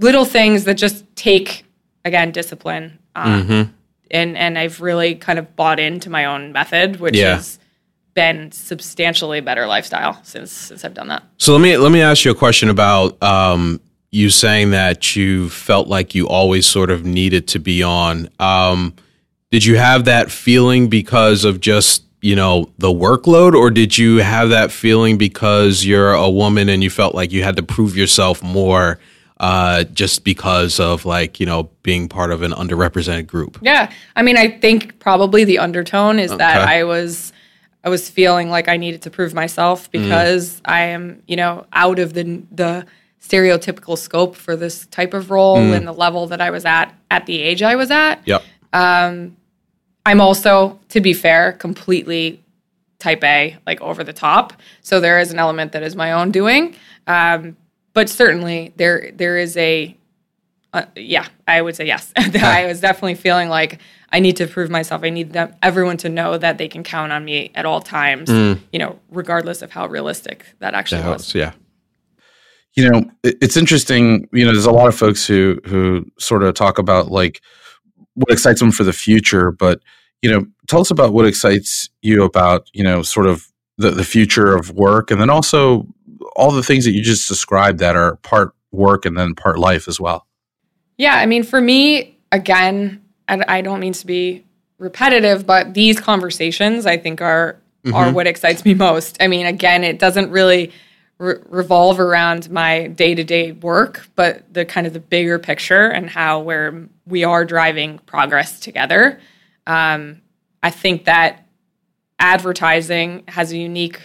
Little 0.00 0.24
things 0.24 0.64
that 0.64 0.74
just 0.74 1.04
take 1.16 1.64
again 2.04 2.30
discipline. 2.30 2.98
Um, 3.14 3.74
And 4.10 4.38
and 4.38 4.58
I've 4.58 4.80
really 4.80 5.16
kind 5.16 5.38
of 5.38 5.54
bought 5.56 5.78
into 5.78 6.08
my 6.08 6.24
own 6.24 6.52
method, 6.52 6.98
which 6.98 7.14
Yeah. 7.16 7.34
has 7.34 7.58
been 8.14 8.50
substantially 8.52 9.40
better 9.40 9.66
lifestyle 9.66 10.18
since 10.22 10.50
since 10.50 10.82
I've 10.84 10.94
done 10.94 11.08
that. 11.08 11.22
So 11.36 11.52
let 11.52 11.60
me 11.60 11.76
let 11.76 11.92
me 11.92 12.00
ask 12.00 12.24
you 12.24 12.30
a 12.30 12.34
question 12.34 12.70
about 12.70 13.22
um, 13.22 13.80
you 14.10 14.30
saying 14.30 14.70
that 14.70 15.14
you 15.14 15.50
felt 15.50 15.88
like 15.88 16.14
you 16.14 16.26
always 16.26 16.64
sort 16.64 16.90
of 16.90 17.04
needed 17.04 17.46
to 17.48 17.58
be 17.58 17.82
on. 17.82 18.28
Um, 18.38 18.94
did 19.50 19.64
you 19.66 19.76
have 19.76 20.04
that 20.06 20.30
feeling 20.30 20.88
because 20.88 21.44
of 21.44 21.60
just 21.60 22.04
you 22.20 22.36
know 22.36 22.70
the 22.78 22.88
workload, 22.88 23.54
or 23.54 23.70
did 23.70 23.96
you 23.96 24.16
have 24.18 24.50
that 24.50 24.70
feeling 24.72 25.18
because 25.18 25.84
you're 25.84 26.12
a 26.12 26.28
woman 26.28 26.68
and 26.68 26.82
you 26.82 26.90
felt 26.90 27.14
like 27.14 27.32
you 27.32 27.42
had 27.42 27.56
to 27.56 27.62
prove 27.62 27.96
yourself 27.96 28.42
more? 28.42 28.98
Uh, 29.40 29.84
just 29.84 30.24
because 30.24 30.80
of 30.80 31.04
like 31.04 31.38
you 31.38 31.46
know 31.46 31.70
being 31.84 32.08
part 32.08 32.32
of 32.32 32.42
an 32.42 32.50
underrepresented 32.50 33.28
group. 33.28 33.56
Yeah. 33.62 33.92
I 34.16 34.22
mean, 34.22 34.36
I 34.36 34.50
think 34.58 34.98
probably 34.98 35.44
the 35.44 35.60
undertone 35.60 36.18
is 36.18 36.36
that 36.36 36.66
I 36.68 36.82
was 36.82 37.32
I 37.84 37.88
was 37.88 38.10
feeling 38.10 38.50
like 38.50 38.68
I 38.68 38.76
needed 38.76 39.02
to 39.02 39.10
prove 39.10 39.34
myself 39.34 39.88
mm. 39.88 40.02
because 40.02 40.60
I 40.64 40.80
am, 40.86 41.22
you 41.26 41.36
know, 41.36 41.66
out 41.72 41.98
of 41.98 42.12
the 42.12 42.42
the 42.50 42.86
stereotypical 43.22 43.96
scope 43.96 44.36
for 44.36 44.56
this 44.56 44.86
type 44.86 45.14
of 45.14 45.30
role 45.30 45.56
mm. 45.56 45.74
and 45.74 45.86
the 45.86 45.92
level 45.92 46.26
that 46.26 46.40
I 46.40 46.50
was 46.50 46.66
at 46.66 46.94
at 47.10 47.26
the 47.26 47.40
age 47.40 47.62
I 47.62 47.76
was 47.76 47.90
at. 47.90 48.20
Yep. 48.26 48.42
Um, 48.74 49.37
I'm 50.06 50.20
also, 50.20 50.78
to 50.90 51.00
be 51.00 51.12
fair, 51.12 51.52
completely 51.52 52.42
type 52.98 53.22
A, 53.24 53.56
like 53.66 53.80
over 53.80 54.02
the 54.02 54.12
top. 54.12 54.52
So 54.80 55.00
there 55.00 55.20
is 55.20 55.30
an 55.32 55.38
element 55.38 55.72
that 55.72 55.82
is 55.82 55.94
my 55.94 56.12
own 56.12 56.30
doing. 56.30 56.74
Um, 57.06 57.56
but 57.94 58.08
certainly 58.08 58.72
there 58.76 59.10
there 59.14 59.36
is 59.38 59.56
a 59.56 59.96
uh, 60.74 60.84
yeah, 60.96 61.26
I 61.46 61.62
would 61.62 61.74
say 61.76 61.86
yes. 61.86 62.12
I 62.16 62.66
was 62.66 62.80
definitely 62.80 63.14
feeling 63.14 63.48
like 63.48 63.78
I 64.10 64.20
need 64.20 64.36
to 64.36 64.46
prove 64.46 64.68
myself. 64.70 65.02
I 65.02 65.10
need 65.10 65.32
them, 65.32 65.54
everyone 65.62 65.96
to 65.98 66.08
know 66.08 66.36
that 66.38 66.58
they 66.58 66.68
can 66.68 66.82
count 66.84 67.10
on 67.12 67.24
me 67.24 67.50
at 67.54 67.64
all 67.66 67.80
times, 67.80 68.28
you 68.30 68.78
know, 68.78 68.98
regardless 69.10 69.62
of 69.62 69.70
how 69.70 69.86
realistic 69.86 70.44
that 70.60 70.74
actually 70.74 71.02
That 71.02 71.08
was. 71.10 71.18
was- 71.26 71.34
yeah. 71.34 71.52
you 72.74 72.88
know 72.90 73.10
it- 73.22 73.36
it's 73.40 73.56
interesting 73.56 74.28
you 74.32 74.44
know 74.44 74.52
there's 74.52 74.66
a 74.66 74.70
lot 74.70 74.86
of 74.88 74.94
folks 74.94 75.26
who 75.26 75.58
who 75.64 76.04
sort 76.18 76.42
of 76.42 76.54
talk 76.54 76.78
about 76.78 77.10
like 77.10 77.40
what 78.18 78.32
excites 78.32 78.60
them 78.60 78.70
for 78.70 78.84
the 78.84 78.92
future 78.92 79.50
but 79.50 79.80
you 80.22 80.30
know 80.30 80.46
tell 80.66 80.80
us 80.80 80.90
about 80.90 81.12
what 81.12 81.26
excites 81.26 81.88
you 82.02 82.22
about 82.22 82.68
you 82.72 82.84
know 82.84 83.02
sort 83.02 83.26
of 83.26 83.48
the, 83.78 83.90
the 83.90 84.04
future 84.04 84.54
of 84.54 84.70
work 84.72 85.10
and 85.10 85.20
then 85.20 85.30
also 85.30 85.86
all 86.36 86.50
the 86.50 86.62
things 86.62 86.84
that 86.84 86.92
you 86.92 87.02
just 87.02 87.28
described 87.28 87.78
that 87.78 87.96
are 87.96 88.16
part 88.16 88.52
work 88.72 89.06
and 89.06 89.16
then 89.16 89.34
part 89.34 89.58
life 89.58 89.88
as 89.88 90.00
well 90.00 90.26
Yeah, 90.98 91.14
I 91.14 91.26
mean, 91.26 91.44
for 91.44 91.60
me, 91.60 92.18
again, 92.32 93.02
and 93.28 93.44
I 93.46 93.62
don't 93.62 93.80
mean 93.80 93.92
to 93.94 94.06
be 94.06 94.44
repetitive, 94.78 95.46
but 95.46 95.72
these 95.72 95.98
conversations 95.98 96.84
I 96.84 96.98
think 96.98 97.22
are 97.22 97.58
are 97.94 98.06
mm-hmm. 98.06 98.14
what 98.14 98.26
excites 98.26 98.64
me 98.64 98.74
most. 98.74 99.16
I 99.22 99.28
mean, 99.28 99.46
again, 99.46 99.84
it 99.84 99.98
doesn't 99.98 100.30
really 100.30 100.72
re- 101.18 101.36
revolve 101.48 102.00
around 102.00 102.50
my 102.50 102.86
day 102.88 103.14
to 103.14 103.24
day 103.24 103.52
work, 103.52 104.08
but 104.14 104.52
the 104.52 104.64
kind 104.64 104.86
of 104.86 104.92
the 104.92 105.00
bigger 105.00 105.38
picture 105.38 105.88
and 105.88 106.08
how 106.10 106.40
where 106.40 106.88
we 107.06 107.24
are 107.24 107.44
driving 107.44 107.98
progress 108.06 108.60
together. 108.60 109.20
Um, 109.66 110.22
I 110.62 110.70
think 110.70 111.04
that 111.04 111.44
advertising 112.18 113.22
has 113.28 113.52
a 113.52 113.58
unique 113.58 114.00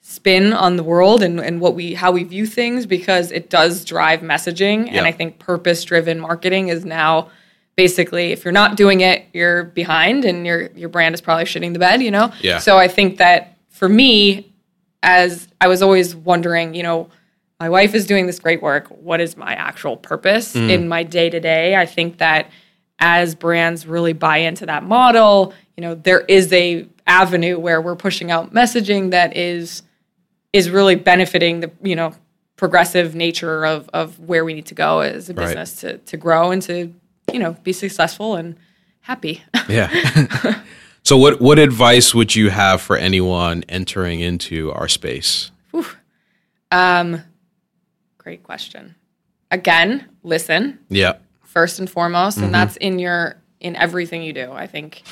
spin 0.00 0.52
on 0.52 0.76
the 0.76 0.82
world 0.82 1.22
and, 1.22 1.38
and 1.38 1.60
what 1.60 1.74
we 1.74 1.94
how 1.94 2.10
we 2.10 2.24
view 2.24 2.46
things 2.46 2.86
because 2.86 3.30
it 3.30 3.50
does 3.50 3.84
drive 3.84 4.20
messaging 4.20 4.88
and 4.90 5.06
i 5.06 5.12
think 5.12 5.38
purpose 5.38 5.84
driven 5.84 6.18
marketing 6.18 6.68
is 6.68 6.84
now 6.86 7.28
basically 7.76 8.32
if 8.32 8.42
you're 8.42 8.50
not 8.52 8.74
doing 8.74 9.02
it 9.02 9.26
you're 9.34 9.64
behind 9.64 10.24
and 10.24 10.46
your 10.46 10.68
your 10.70 10.88
brand 10.88 11.14
is 11.14 11.20
probably 11.20 11.44
shitting 11.44 11.74
the 11.74 11.78
bed 11.78 12.00
you 12.02 12.10
know 12.10 12.32
Yeah. 12.40 12.58
so 12.58 12.78
i 12.78 12.88
think 12.88 13.18
that 13.18 13.58
for 13.68 13.86
me 13.88 14.47
as 15.02 15.48
i 15.60 15.68
was 15.68 15.82
always 15.82 16.14
wondering 16.14 16.74
you 16.74 16.82
know 16.82 17.08
my 17.60 17.68
wife 17.68 17.94
is 17.94 18.06
doing 18.06 18.26
this 18.26 18.38
great 18.38 18.62
work 18.62 18.86
what 18.88 19.20
is 19.20 19.36
my 19.36 19.54
actual 19.54 19.96
purpose 19.96 20.54
mm. 20.54 20.70
in 20.70 20.88
my 20.88 21.02
day 21.02 21.30
to 21.30 21.40
day 21.40 21.76
i 21.76 21.86
think 21.86 22.18
that 22.18 22.50
as 22.98 23.34
brands 23.34 23.86
really 23.86 24.12
buy 24.12 24.38
into 24.38 24.66
that 24.66 24.82
model, 24.82 25.54
you 25.76 25.82
know, 25.82 25.94
there 25.94 26.20
is 26.22 26.52
a 26.52 26.86
avenue 27.06 27.58
where 27.58 27.80
we're 27.80 27.96
pushing 27.96 28.30
out 28.30 28.52
messaging 28.52 29.10
that 29.12 29.36
is 29.36 29.82
is 30.52 30.70
really 30.70 30.94
benefiting 30.94 31.60
the, 31.60 31.70
you 31.82 31.94
know, 31.94 32.12
progressive 32.56 33.14
nature 33.14 33.64
of 33.64 33.88
of 33.92 34.18
where 34.18 34.44
we 34.44 34.54
need 34.54 34.66
to 34.66 34.74
go 34.74 35.00
as 35.00 35.30
a 35.30 35.34
Right. 35.34 35.46
business 35.46 35.80
to 35.80 35.98
to 35.98 36.16
grow 36.16 36.50
and 36.50 36.62
to, 36.62 36.92
you 37.32 37.38
know, 37.38 37.52
be 37.62 37.72
successful 37.72 38.34
and 38.34 38.56
happy. 39.00 39.42
Yeah. 39.68 39.90
so 41.08 41.16
what 41.16 41.40
what 41.40 41.58
advice 41.58 42.14
would 42.14 42.36
you 42.36 42.50
have 42.50 42.82
for 42.82 42.94
anyone 42.94 43.64
entering 43.66 44.20
into 44.20 44.70
our 44.72 44.88
space? 44.88 45.50
um 46.70 47.22
great 48.18 48.42
question. 48.42 48.94
Again, 49.50 50.06
listen. 50.22 50.78
Yeah. 50.90 51.14
first 51.44 51.78
and 51.78 51.88
foremost, 51.88 52.36
and 52.36 52.52
that's 52.52 52.76
in 52.76 52.98
your 52.98 53.36
in 53.58 53.74
everything 53.74 54.22
you 54.22 54.34
do. 54.34 54.52
I 54.52 54.66
think 54.66 55.02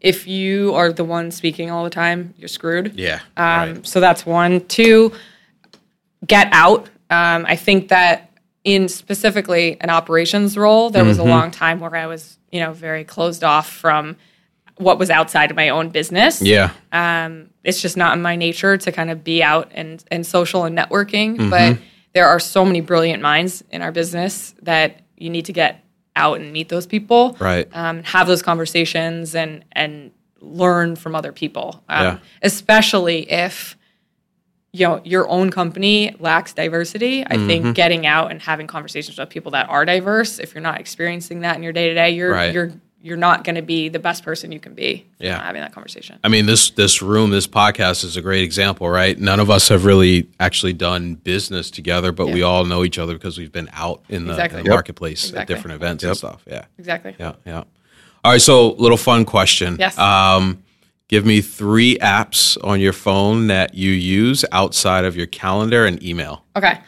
if 0.00 0.26
you 0.26 0.74
are 0.74 0.92
the 0.92 1.04
one 1.04 1.30
speaking 1.30 1.70
all 1.70 1.84
the 1.84 1.90
time, 1.90 2.34
you're 2.36 2.48
screwed. 2.48 2.98
Yeah. 2.98 3.20
Um, 3.36 3.74
right. 3.74 3.86
So 3.86 4.00
that's 4.00 4.26
one. 4.26 4.66
Two, 4.66 5.12
get 6.26 6.48
out. 6.50 6.88
Um, 7.10 7.46
I 7.46 7.54
think 7.54 7.90
that 7.90 8.32
in 8.64 8.88
specifically 8.88 9.76
an 9.80 9.88
operations 9.88 10.56
role, 10.58 10.90
there 10.90 11.04
was 11.04 11.18
a 11.18 11.24
long 11.24 11.52
time 11.52 11.78
where 11.78 11.94
I 11.94 12.06
was, 12.06 12.38
you 12.50 12.58
know, 12.58 12.72
very 12.72 13.04
closed 13.04 13.44
off 13.44 13.70
from 13.70 14.16
what 14.76 14.98
was 14.98 15.08
outside 15.10 15.50
of 15.50 15.56
my 15.56 15.68
own 15.68 15.88
business. 15.90 16.42
Yeah. 16.42 16.70
Um, 16.92 17.50
it's 17.62 17.80
just 17.80 17.96
not 17.96 18.16
in 18.16 18.22
my 18.22 18.36
nature 18.36 18.76
to 18.76 18.92
kind 18.92 19.10
of 19.10 19.22
be 19.22 19.42
out 19.42 19.70
and, 19.72 20.02
and 20.10 20.26
social 20.26 20.64
and 20.64 20.76
networking. 20.76 21.36
Mm-hmm. 21.36 21.50
But 21.50 21.78
there 22.12 22.26
are 22.26 22.40
so 22.40 22.64
many 22.64 22.80
brilliant 22.80 23.22
minds 23.22 23.62
in 23.70 23.82
our 23.82 23.92
business 23.92 24.54
that 24.62 25.00
you 25.16 25.30
need 25.30 25.44
to 25.46 25.52
get 25.52 25.84
out 26.16 26.40
and 26.40 26.52
meet 26.52 26.68
those 26.68 26.86
people, 26.86 27.36
Right. 27.40 27.68
um, 27.72 28.02
have 28.04 28.26
those 28.26 28.42
conversations, 28.42 29.34
and 29.34 29.64
and 29.72 30.10
learn 30.40 30.94
from 30.96 31.14
other 31.14 31.32
people. 31.32 31.82
Um, 31.88 32.04
Yeah. 32.04 32.18
Especially 32.42 33.30
if 33.30 33.76
you 34.72 34.86
know 34.86 35.00
your 35.04 35.28
own 35.28 35.50
company 35.50 36.14
lacks 36.18 36.52
diversity. 36.52 37.24
I 37.24 37.36
Mm-hmm. 37.36 37.46
think 37.46 37.76
getting 37.76 38.06
out 38.06 38.30
and 38.30 38.42
having 38.42 38.66
conversations 38.66 39.18
with 39.18 39.28
people 39.30 39.52
that 39.52 39.68
are 39.68 39.84
diverse, 39.84 40.38
if 40.38 40.54
you're 40.54 40.62
not 40.62 40.80
experiencing 40.80 41.40
that 41.40 41.56
in 41.56 41.62
your 41.62 41.72
day 41.72 41.88
to 41.88 41.94
day, 41.94 42.10
you're 42.10 42.32
Right. 42.32 42.52
you're 42.52 42.72
you're 43.04 43.18
not 43.18 43.44
going 43.44 43.54
to 43.56 43.62
be 43.62 43.90
the 43.90 43.98
best 43.98 44.24
person 44.24 44.50
you 44.50 44.58
can 44.58 44.72
be. 44.72 45.04
Yeah. 45.18 45.38
having 45.42 45.60
that 45.60 45.72
conversation. 45.74 46.18
I 46.24 46.28
mean, 46.28 46.46
this 46.46 46.70
this 46.70 47.02
room, 47.02 47.28
this 47.30 47.46
podcast 47.46 48.02
is 48.02 48.16
a 48.16 48.22
great 48.22 48.42
example, 48.42 48.88
right? 48.88 49.18
None 49.18 49.40
of 49.40 49.50
us 49.50 49.68
have 49.68 49.84
really 49.84 50.30
actually 50.40 50.72
done 50.72 51.14
business 51.16 51.70
together, 51.70 52.12
but 52.12 52.28
we 52.28 52.42
all 52.42 52.64
know 52.64 52.82
each 52.82 52.98
other 52.98 53.12
because 53.12 53.36
we've 53.36 53.52
been 53.52 53.68
out 53.74 54.02
in 54.08 54.24
the, 54.24 54.32
Exactly. 54.32 54.62
the 54.62 54.68
Yep. 54.68 54.74
marketplace 54.74 55.34
at 55.34 55.46
different 55.46 55.74
events 55.74 56.02
and 56.02 56.16
stuff. 56.16 56.42
Yeah, 56.46 56.64
Exactly. 56.78 57.14
yeah, 57.20 57.34
yeah. 57.46 57.64
All 58.24 58.32
right, 58.32 58.40
so 58.40 58.70
little 58.72 58.96
fun 58.96 59.26
question. 59.26 59.76
Yes. 59.78 59.98
Um, 59.98 60.62
give 61.08 61.26
me 61.26 61.42
three 61.42 61.98
apps 61.98 62.56
on 62.64 62.80
your 62.80 62.94
phone 62.94 63.48
that 63.48 63.74
you 63.74 63.90
use 63.90 64.46
outside 64.50 65.04
of 65.04 65.14
your 65.14 65.26
calendar 65.26 65.84
and 65.84 66.02
email. 66.02 66.42
Okay. 66.56 66.78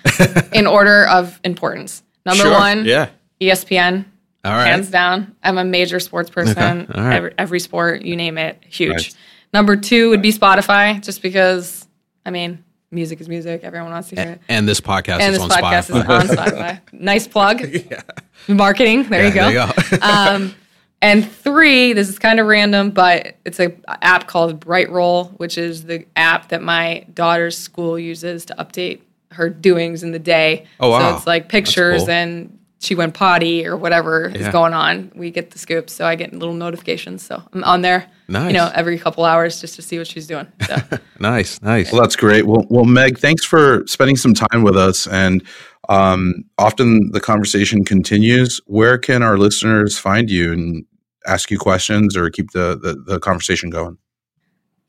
In 0.55 0.67
order 0.67 1.07
of 1.09 1.39
importance. 1.45 2.03
Number 2.25 2.45
Sure. 2.45 2.53
one, 2.53 2.87
Yeah. 2.87 3.09
ESPN. 3.39 4.07
All 4.47 4.57
right. 4.57 4.67
Hands 4.67 4.89
down. 4.91 5.37
I'm 5.43 5.59
a 5.59 5.65
major 5.65 6.01
sports 6.01 6.31
person. 6.31 6.87
Right. 6.95 7.17
Every, 7.17 7.35
every 7.39 7.61
sport, 7.61 8.03
you 8.03 8.17
name 8.17 8.39
it, 8.39 8.63
huge. 8.69 8.93
Nice. 8.93 9.17
Number 9.53 9.77
two 9.77 10.11
would 10.11 10.23
be 10.23 10.33
Spotify, 10.33 11.03
just 11.03 11.23
because, 11.23 11.87
I 12.25 12.31
mean, 12.31 12.65
music 12.91 13.21
is 13.21 13.29
music. 13.29 13.63
Everyone 13.65 13.91
wants 13.91 14.09
to 14.11 14.17
hear 14.17 14.33
it. 14.33 14.41
And 14.49 14.69
this 14.69 14.81
podcast 14.81 15.21
And 15.21 15.35
is 15.35 15.41
this 15.41 15.43
on 15.43 15.51
podcast 15.51 15.91
Spotify. 15.91 16.25
is 16.25 16.31
on 16.31 16.37
Spotify. 16.37 16.81
nice 16.93 17.27
plug. 17.27 17.61
Yeah. 17.61 18.03
Marketing. 18.49 19.05
There 19.05 19.27
you 19.27 19.35
go. 19.35 19.51
There 19.51 19.67
you 19.93 19.99
go. 19.99 20.03
um, 20.07 20.55
and 21.03 21.31
three, 21.31 21.93
this 21.93 22.09
is 22.09 22.19
kind 22.19 22.41
of 22.41 22.47
random, 22.47 22.91
but 22.91 23.37
it's 23.45 23.61
an 23.61 23.83
app 24.03 24.27
called 24.27 24.61
Bright 24.61 24.91
Roll, 24.91 25.27
which 25.37 25.59
is 25.59 25.85
the 25.85 26.07
app 26.17 26.49
that 26.49 26.63
my 26.63 27.05
daughter's 27.13 27.57
school 27.57 27.99
uses 27.99 28.47
to 28.47 28.55
update 28.55 29.03
her 29.33 29.51
doings 29.51 30.03
in 30.03 30.13
the 30.13 30.19
day. 30.19 30.67
Oh, 30.81 30.91
wow. 30.91 31.11
So 31.11 31.17
it's 31.17 31.27
like 31.27 31.49
pictures 31.49 32.03
cool. 32.03 32.11
and 32.11 32.56
she 32.81 32.95
went 32.95 33.15
potty 33.15 33.67
or 33.67 33.77
whatever 33.77 34.31
Yeah. 34.35 34.41
is 34.41 34.49
going 34.49 34.75
on. 34.75 35.11
We 35.15 35.31
get 35.31 35.51
the 35.51 35.59
scoops, 35.59 35.93
so 35.93 36.05
I 36.07 36.15
get 36.15 36.33
little 36.35 36.55
notifications. 36.55 37.23
So 37.23 37.43
I'm 37.53 37.65
on 37.65 37.83
there, 37.83 38.07
Nice. 38.29 38.49
you 38.49 38.53
know, 38.53 38.71
every 38.75 38.99
couple 38.99 39.25
hours 39.25 39.61
just 39.61 39.77
to 39.77 39.83
see 39.83 39.97
what 39.99 40.07
she's 40.07 40.27
doing. 40.27 40.47
So 40.67 40.77
nice, 41.19 41.61
nice. 41.63 41.91
Well, 41.91 42.03
that's 42.03 42.17
great. 42.17 42.47
Well, 42.47 42.67
well, 42.69 42.85
Meg, 42.85 43.19
thanks 43.19 43.45
for 43.45 43.83
spending 43.87 44.17
some 44.17 44.35
time 44.35 44.63
with 44.63 44.77
us. 44.77 45.07
And 45.07 45.43
um, 45.89 46.45
often 46.59 47.11
the 47.13 47.21
conversation 47.21 47.85
continues. 47.85 48.61
Where 48.67 48.99
can 48.99 49.23
our 49.23 49.39
listeners 49.39 49.99
find 49.99 50.29
you 50.31 50.53
and 50.53 50.85
ask 51.27 51.51
you 51.51 51.59
questions 51.59 52.17
or 52.17 52.29
keep 52.31 52.51
the, 52.51 52.79
the, 52.81 52.95
the 53.15 53.19
conversation 53.21 53.71
going? 53.71 53.97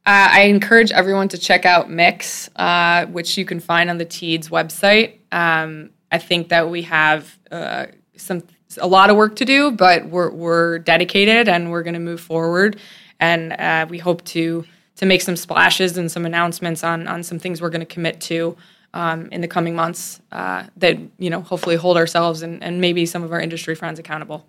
Uh, 0.06 0.28
I 0.32 0.42
encourage 0.44 0.92
everyone 0.92 1.28
to 1.30 1.38
check 1.38 1.66
out 1.66 1.90
Mix, 1.90 2.50
uh, 2.56 3.06
which 3.08 3.38
you 3.38 3.44
can 3.46 3.60
find 3.60 3.90
on 3.90 3.98
the 3.98 4.06
Teads 4.06 4.50
website. 4.50 5.20
Um, 5.34 5.90
I 6.12 6.18
think 6.18 6.50
that 6.50 6.70
we 6.70 6.84
have 6.84 7.38
uh, 7.52 7.88
some 8.16 8.44
a 8.80 8.88
lot 8.88 9.10
of 9.10 9.16
work 9.16 9.36
to 9.38 9.46
do, 9.46 9.72
but 9.72 10.10
we're 10.10 10.32
we're 10.32 10.80
dedicated 10.80 11.48
and 11.48 11.72
we're 11.72 11.84
going 11.84 11.94
to 11.94 12.00
move 12.00 12.22
forward. 12.22 12.80
And 13.20 13.54
uh, 13.54 13.88
we 13.90 13.98
hope 13.98 14.24
to 14.26 14.66
to 14.98 15.06
make 15.06 15.22
some 15.22 15.36
splashes 15.36 15.98
and 15.98 16.12
some 16.12 16.26
announcements 16.26 16.84
on 16.84 17.08
on 17.08 17.24
some 17.24 17.40
things 17.40 17.62
we're 17.62 17.70
going 17.70 17.86
to 17.86 17.94
commit 17.94 18.22
to 18.22 18.56
um, 18.94 19.30
in 19.32 19.42
the 19.42 19.48
coming 19.48 19.76
months. 19.76 20.22
Uh, 20.32 20.66
that 20.78 20.98
you 21.18 21.30
know, 21.30 21.42
hopefully, 21.42 21.76
hold 21.76 21.98
ourselves 21.98 22.42
and, 22.42 22.64
and 22.64 22.82
maybe 22.82 23.06
some 23.06 23.24
of 23.24 23.32
our 23.32 23.40
industry 23.40 23.76
friends 23.76 24.00
accountable. 24.00 24.46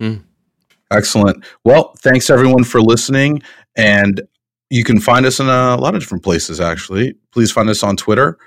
Excellent. 0.90 1.44
Well, 1.64 1.92
thanks 1.98 2.30
everyone 2.30 2.64
for 2.64 2.80
listening. 2.80 3.42
And 3.76 4.22
you 4.70 4.84
can 4.84 5.00
find 5.00 5.26
us 5.26 5.40
in 5.40 5.46
a 5.46 5.76
lot 5.76 5.94
of 5.94 6.00
different 6.00 6.24
places, 6.24 6.60
actually. 6.60 7.14
Please 7.32 7.52
find 7.52 7.68
us 7.68 7.82
on 7.82 7.96
Twitter, 7.96 8.38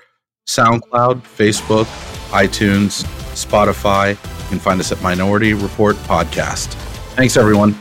SoundCloud, 0.46 1.22
Facebook, 1.22 1.84
iTunes, 2.30 3.04
Spotify. 3.34 4.10
You 4.10 4.48
can 4.48 4.58
find 4.58 4.80
us 4.80 4.92
at 4.92 5.00
Minority 5.02 5.54
Report 5.54 5.96
Podcast. 5.96 6.74
Thanks, 7.14 7.36
everyone. 7.36 7.72